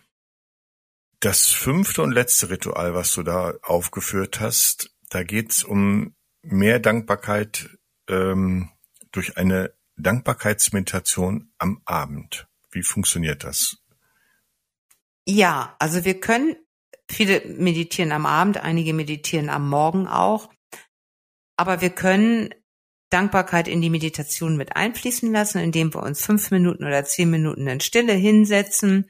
Das 1.22 1.50
fünfte 1.50 2.02
und 2.02 2.14
letzte 2.14 2.50
Ritual, 2.50 2.96
was 2.96 3.14
du 3.14 3.22
da 3.22 3.54
aufgeführt 3.62 4.40
hast, 4.40 4.90
da 5.12 5.22
geht's 5.22 5.64
um 5.64 6.16
mehr 6.42 6.80
Dankbarkeit 6.80 7.78
ähm, 8.10 8.72
durch 9.12 9.38
eine 9.38 9.72
Dankbarkeitsmeditation 9.98 11.54
am 11.60 11.80
Abend. 11.86 12.48
Wie 12.72 12.82
funktioniert 12.82 13.44
das? 13.44 13.78
Ja, 15.28 15.76
also 15.78 16.06
wir 16.06 16.20
können, 16.20 16.56
viele 17.08 17.46
meditieren 17.46 18.12
am 18.14 18.26
Abend, 18.26 18.58
einige 18.58 18.96
meditieren 18.96 19.50
am 19.50 19.70
Morgen 19.70 20.08
auch, 20.08 20.52
aber 21.56 21.82
wir 21.82 21.92
können 21.92 22.50
Dankbarkeit 23.12 23.68
in 23.68 23.82
die 23.82 23.92
Meditation 23.92 24.58
mit 24.58 24.76
einfließen 24.76 25.32
lassen, 25.32 25.60
indem 25.60 25.94
wir 25.94 26.02
uns 26.02 26.26
fünf 26.26 26.50
Minuten 26.50 26.84
oder 26.84 27.06
zehn 27.06 27.30
Minuten 27.30 27.68
in 27.68 27.80
Stille 27.80 28.14
hinsetzen 28.14 29.08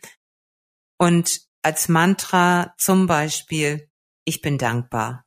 und 0.97 1.49
als 1.63 1.89
Mantra 1.89 2.73
zum 2.77 3.07
Beispiel 3.07 3.89
Ich 4.25 4.41
bin 4.41 4.57
dankbar 4.57 5.25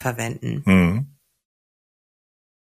verwenden. 0.00 0.62
Mhm. 0.64 1.18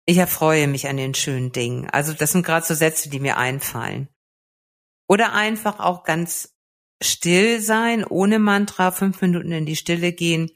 Ich 0.05 0.17
erfreue 0.17 0.67
mich 0.67 0.87
an 0.87 0.97
den 0.97 1.13
schönen 1.13 1.51
Dingen. 1.51 1.89
Also 1.89 2.13
das 2.13 2.31
sind 2.31 2.45
gerade 2.45 2.65
so 2.65 2.73
Sätze, 2.73 3.09
die 3.09 3.19
mir 3.19 3.37
einfallen. 3.37 4.09
Oder 5.07 5.33
einfach 5.33 5.79
auch 5.79 6.03
ganz 6.03 6.55
still 7.01 7.61
sein, 7.61 8.03
ohne 8.05 8.39
Mantra, 8.39 8.91
fünf 8.91 9.21
Minuten 9.21 9.51
in 9.51 9.65
die 9.65 9.75
Stille 9.75 10.13
gehen 10.13 10.51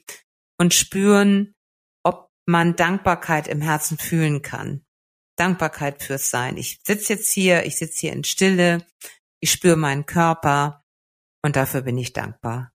und 0.58 0.74
spüren, 0.74 1.54
ob 2.02 2.30
man 2.46 2.76
Dankbarkeit 2.76 3.48
im 3.48 3.60
Herzen 3.60 3.98
fühlen 3.98 4.42
kann. 4.42 4.84
Dankbarkeit 5.36 6.02
fürs 6.02 6.30
Sein. 6.30 6.56
Ich 6.56 6.80
sitze 6.84 7.14
jetzt 7.14 7.32
hier, 7.32 7.66
ich 7.66 7.76
sitze 7.76 8.00
hier 8.00 8.12
in 8.12 8.24
Stille, 8.24 8.86
ich 9.40 9.50
spüre 9.50 9.76
meinen 9.76 10.06
Körper 10.06 10.85
und 11.46 11.54
dafür 11.54 11.82
bin 11.82 11.96
ich 11.96 12.12
dankbar. 12.12 12.72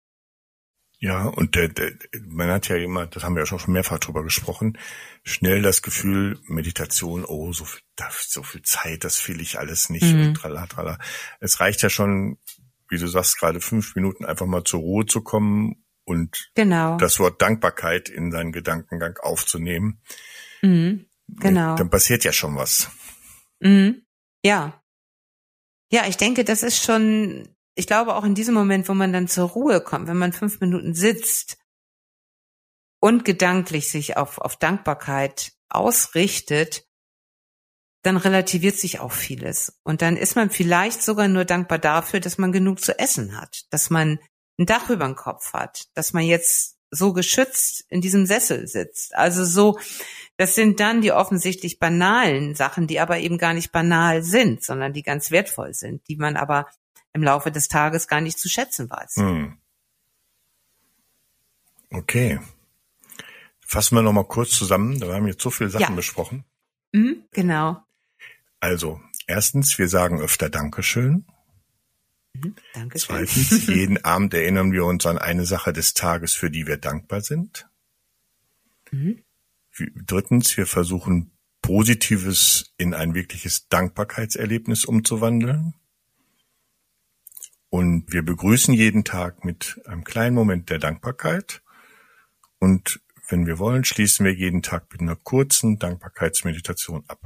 Ja, 0.98 1.26
und 1.26 1.56
der, 1.56 1.68
der, 1.68 1.92
man 2.26 2.50
hat 2.50 2.70
ja 2.70 2.78
immer, 2.78 3.06
das 3.06 3.24
haben 3.24 3.36
wir 3.36 3.42
ja 3.42 3.46
schon 3.46 3.74
mehrfach 3.74 4.00
drüber 4.00 4.24
gesprochen, 4.24 4.78
schnell 5.24 5.62
das 5.62 5.82
Gefühl, 5.82 6.40
Meditation, 6.46 7.26
oh, 7.26 7.52
so 7.52 7.66
viel, 7.66 7.82
so 8.20 8.44
viel 8.44 8.62
Zeit, 8.62 9.04
das 9.04 9.28
will 9.28 9.42
ich 9.42 9.60
alles 9.60 9.90
nicht. 9.90 10.06
Mhm. 10.06 10.36
Trala, 10.36 10.68
trala. 10.68 11.00
Es 11.42 11.60
reicht 11.60 11.82
ja 11.82 11.90
schon, 11.90 12.38
wie 12.88 12.98
du 12.98 13.08
sagst, 13.08 13.40
gerade 13.40 13.60
fünf 13.60 13.96
Minuten 13.96 14.24
einfach 14.24 14.46
mal 14.46 14.64
zur 14.64 14.80
Ruhe 14.80 15.06
zu 15.06 15.22
kommen 15.22 15.84
und 16.06 16.50
genau. 16.56 16.98
das 16.98 17.20
Wort 17.20 17.42
Dankbarkeit 17.42 18.08
in 18.08 18.32
seinen 18.32 18.54
Gedankengang 18.54 19.18
aufzunehmen. 19.18 20.02
Mhm. 20.62 21.08
Genau. 21.28 21.76
Dann 21.76 21.90
passiert 21.90 22.24
ja 22.24 22.32
schon 22.32 22.56
was. 22.56 22.90
Mhm. 23.60 24.04
Ja. 24.46 24.82
Ja, 25.92 26.08
ich 26.08 26.16
denke, 26.16 26.46
das 26.46 26.64
ist 26.64 26.82
schon 26.82 27.50
ich 27.76 27.88
glaube 27.88 28.16
auch 28.16 28.24
in 28.24 28.36
diesem 28.36 28.54
Moment, 28.54 28.90
wo 28.90 28.94
man 28.94 29.14
dann 29.14 29.28
zur 29.28 29.50
Ruhe 29.50 29.82
kommt, 29.82 30.08
wenn 30.08 30.18
man 30.18 30.34
fünf 30.34 30.60
Minuten 30.60 30.94
sitzt 30.94 31.58
und 33.00 33.26
gedanklich 33.26 33.90
sich 33.90 34.18
auf, 34.18 34.38
auf 34.38 34.58
Dankbarkeit 34.58 35.54
ausrichtet, 35.70 36.86
dann 38.04 38.18
relativiert 38.18 38.78
sich 38.78 39.00
auch 39.00 39.12
vieles. 39.12 39.80
Und 39.84 40.02
dann 40.02 40.18
ist 40.18 40.36
man 40.36 40.50
vielleicht 40.50 41.04
sogar 41.04 41.28
nur 41.28 41.46
dankbar 41.46 41.80
dafür, 41.80 42.20
dass 42.20 42.38
man 42.38 42.52
genug 42.52 42.82
zu 42.82 42.98
essen 42.98 43.40
hat, 43.40 43.66
dass 43.70 43.90
man 43.90 44.20
ein 44.60 44.66
Dach 44.66 44.90
über 44.90 45.06
den 45.06 45.16
Kopf 45.16 45.54
hat, 45.54 45.86
dass 45.94 46.14
man 46.14 46.24
jetzt 46.24 46.78
so 46.90 47.14
geschützt 47.14 47.86
in 47.90 48.02
diesem 48.02 48.26
Sessel 48.26 48.68
sitzt. 48.68 49.16
Also 49.16 49.46
so, 49.46 49.80
das 50.38 50.56
sind 50.56 50.80
dann 50.80 51.02
die 51.02 51.14
offensichtlich 51.14 51.80
banalen 51.80 52.54
Sachen, 52.54 52.86
die 52.86 53.00
aber 53.00 53.20
eben 53.20 53.38
gar 53.38 53.54
nicht 53.54 53.72
banal 53.72 54.24
sind, 54.24 54.64
sondern 54.64 54.92
die 54.92 55.04
ganz 55.04 55.32
wertvoll 55.32 55.74
sind, 55.74 56.08
die 56.10 56.18
man 56.18 56.36
aber 56.36 56.68
im 57.14 57.24
Laufe 57.24 57.52
des 57.52 57.68
Tages 57.68 58.08
gar 58.08 58.22
nicht 58.22 58.40
zu 58.40 58.50
schätzen 58.50 58.90
weiß. 58.90 59.16
Hm. 59.18 59.58
Okay. 61.90 62.40
Fassen 63.60 63.96
wir 63.96 64.02
nochmal 64.02 64.26
kurz 64.26 64.52
zusammen. 64.52 65.00
Da 65.00 65.14
haben 65.14 65.26
wir 65.26 65.32
jetzt 65.32 65.44
so 65.44 65.50
viele 65.50 65.70
Sachen 65.70 65.82
ja. 65.82 65.96
besprochen. 65.96 66.46
Mhm, 66.94 67.24
genau. 67.32 67.82
Also, 68.60 69.02
erstens, 69.28 69.78
wir 69.78 69.88
sagen 69.88 70.22
öfter 70.22 70.50
Dankeschön. 70.50 71.26
Mhm, 72.34 72.56
Dankeschön. 72.74 73.28
Zweitens, 73.28 73.68
jeden 73.68 74.04
Abend 74.04 74.34
erinnern 74.34 74.72
wir 74.72 74.86
uns 74.86 75.06
an 75.06 75.18
eine 75.18 75.46
Sache 75.46 75.74
des 75.74 75.94
Tages, 75.94 76.34
für 76.34 76.50
die 76.50 76.68
wir 76.68 76.78
dankbar 76.78 77.22
sind. 77.22 77.68
Mhm. 78.92 79.24
Drittens, 80.06 80.56
wir 80.58 80.68
versuchen 80.68 81.32
Positives 81.62 82.74
in 82.78 82.94
ein 82.94 83.14
wirkliches 83.14 83.68
Dankbarkeitserlebnis 83.70 84.86
umzuwandeln. 84.86 85.76
Und 87.72 88.12
wir 88.12 88.22
begrüßen 88.22 88.74
jeden 88.74 89.06
Tag 89.06 89.46
mit 89.46 89.80
einem 89.86 90.04
kleinen 90.04 90.36
Moment 90.36 90.70
der 90.70 90.78
Dankbarkeit. 90.78 91.62
Und 92.60 93.00
wenn 93.30 93.48
wir 93.48 93.60
wollen, 93.60 93.86
schließen 93.86 94.26
wir 94.26 94.34
jeden 94.34 94.62
Tag 94.62 94.92
mit 94.92 95.00
einer 95.00 95.16
kurzen 95.16 95.80
Dankbarkeitsmeditation 95.80 97.06
ab. 97.08 97.22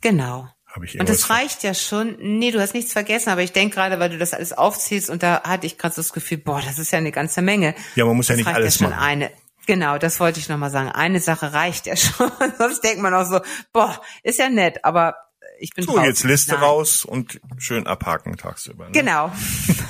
Genau. 0.00 0.48
Habe 0.66 0.84
ich 0.86 0.98
und 0.98 1.08
das 1.08 1.30
reicht 1.30 1.62
ja 1.62 1.74
schon. 1.74 2.16
Nee, 2.18 2.50
du 2.50 2.60
hast 2.60 2.74
nichts 2.74 2.92
vergessen, 2.92 3.30
aber 3.30 3.42
ich 3.42 3.52
denke 3.52 3.76
gerade, 3.76 4.00
weil 4.00 4.10
du 4.10 4.18
das 4.18 4.34
alles 4.34 4.52
aufziehst 4.52 5.10
und 5.10 5.22
da 5.22 5.44
hatte 5.44 5.66
ich 5.66 5.78
gerade 5.78 5.94
so 5.94 6.02
das 6.02 6.12
Gefühl, 6.12 6.38
boah, 6.38 6.60
das 6.60 6.80
ist 6.80 6.90
ja 6.90 6.98
eine 6.98 7.12
ganze 7.12 7.40
Menge. 7.40 7.76
Ja, 7.94 8.04
man 8.04 8.16
muss 8.16 8.26
das 8.26 8.38
ja 8.40 8.44
nicht 8.44 8.52
alles 8.52 8.80
ja 8.80 8.88
machen. 8.88 8.98
Eine, 8.98 9.30
genau, 9.66 9.96
das 9.98 10.18
wollte 10.18 10.40
ich 10.40 10.48
nochmal 10.48 10.70
sagen. 10.70 10.88
Eine 10.88 11.20
Sache 11.20 11.52
reicht 11.52 11.86
ja 11.86 11.94
schon. 11.96 12.32
Sonst 12.58 12.80
denkt 12.80 13.00
man 13.00 13.14
auch 13.14 13.30
so, 13.30 13.40
boah, 13.72 14.02
ist 14.24 14.40
ja 14.40 14.48
nett, 14.48 14.84
aber 14.84 15.14
ich 15.58 15.74
bin 15.74 15.84
So, 15.84 16.00
jetzt 16.00 16.24
Liste 16.24 16.54
Nein. 16.54 16.62
raus 16.62 17.04
und 17.04 17.40
schön 17.58 17.86
abhaken 17.86 18.36
tagsüber. 18.36 18.86
Ne? 18.86 18.92
Genau. 18.92 19.32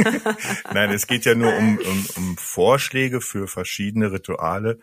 Nein, 0.73 0.91
es 0.91 1.07
geht 1.07 1.25
ja 1.25 1.35
nur 1.35 1.55
um, 1.57 1.79
um, 1.79 2.07
um 2.17 2.37
Vorschläge 2.37 3.21
für 3.21 3.49
verschiedene 3.49 4.13
Rituale, 4.13 4.81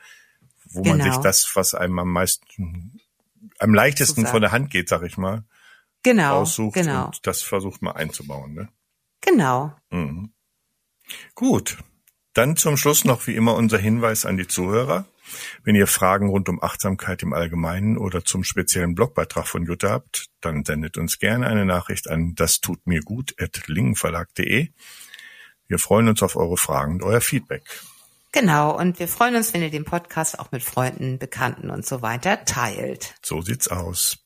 wo 0.66 0.82
genau. 0.82 0.96
man 0.96 1.04
sich 1.04 1.12
genau. 1.14 1.24
das, 1.24 1.56
was 1.56 1.76
einem 1.76 2.00
am 2.00 2.12
meisten, 2.12 3.00
am 3.60 3.74
leichtesten 3.74 4.26
von 4.26 4.42
der 4.42 4.52
Hand 4.52 4.72
geht, 4.72 4.90
sag 4.90 5.04
ich 5.04 5.18
mal, 5.18 5.44
genau, 6.04 6.42
aussucht 6.42 6.76
genau. 6.76 7.06
und 7.06 7.28
das 7.28 7.42
versucht 7.42 7.82
mal 7.82 7.92
einzubauen. 7.92 8.54
Ne? 8.54 8.70
Genau. 9.22 9.74
Mhm. 9.92 10.32
Gut. 11.36 11.78
Dann 12.34 12.56
zum 12.56 12.78
Schluss 12.78 13.06
noch 13.06 13.26
wie 13.28 13.36
immer 13.36 13.56
unser 13.56 13.78
Hinweis 13.78 14.26
an 14.26 14.38
die 14.38 14.48
Zuhörer. 14.48 15.06
Wenn 15.64 15.76
ihr 15.76 15.88
Fragen 15.88 16.30
rund 16.30 16.50
um 16.50 16.62
Achtsamkeit 16.62 17.24
im 17.24 17.34
Allgemeinen 17.34 17.98
oder 17.98 18.24
zum 18.24 18.44
speziellen 18.44 18.96
Blogbeitrag 18.96 19.48
von 19.48 19.66
Jutta 19.66 19.90
habt, 19.90 20.28
dann 20.42 20.66
sendet 20.66 20.98
uns 20.98 21.20
gerne 21.20 21.48
eine 21.48 21.66
Nachricht 21.66 22.10
an 22.10 22.36
das 22.36 22.62
tut 22.62 22.86
mir 22.88 23.02
gut 23.02 23.36
at 23.40 23.68
lingenverlag.de. 23.68 24.70
Wir 25.68 25.80
freuen 25.80 26.08
uns 26.08 26.24
auf 26.24 26.36
eure 26.36 26.58
Fragen 26.58 26.96
und 26.96 27.04
euer 27.04 27.22
Feedback. 27.22 27.64
Genau, 28.32 28.78
und 28.78 29.00
wir 29.00 29.08
freuen 29.08 29.36
uns, 29.36 29.54
wenn 29.54 29.62
ihr 29.62 29.72
den 29.72 29.86
Podcast 29.86 30.40
auch 30.40 30.52
mit 30.52 30.64
Freunden, 30.64 31.18
Bekannten 31.18 31.70
und 31.70 31.86
so 31.86 32.02
weiter 32.02 32.46
teilt. 32.46 33.16
So 33.24 33.42
sieht's 33.42 33.68
aus. 33.68 34.20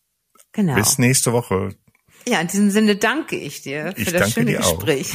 Genau. 0.51 0.75
Bis 0.75 0.97
nächste 0.97 1.31
Woche. 1.31 1.75
Ja, 2.27 2.39
in 2.39 2.47
diesem 2.47 2.69
Sinne 2.69 2.95
danke 2.95 3.35
ich 3.37 3.61
dir 3.61 3.93
für 3.95 4.01
ich 4.01 4.11
das 4.11 4.31
schöne 4.31 4.55
Gespräch. 4.55 5.11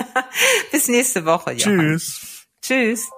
Bis 0.72 0.88
nächste 0.88 1.24
Woche. 1.24 1.52
Johann. 1.52 1.78
Tschüss. 1.78 2.46
Tschüss. 2.62 3.10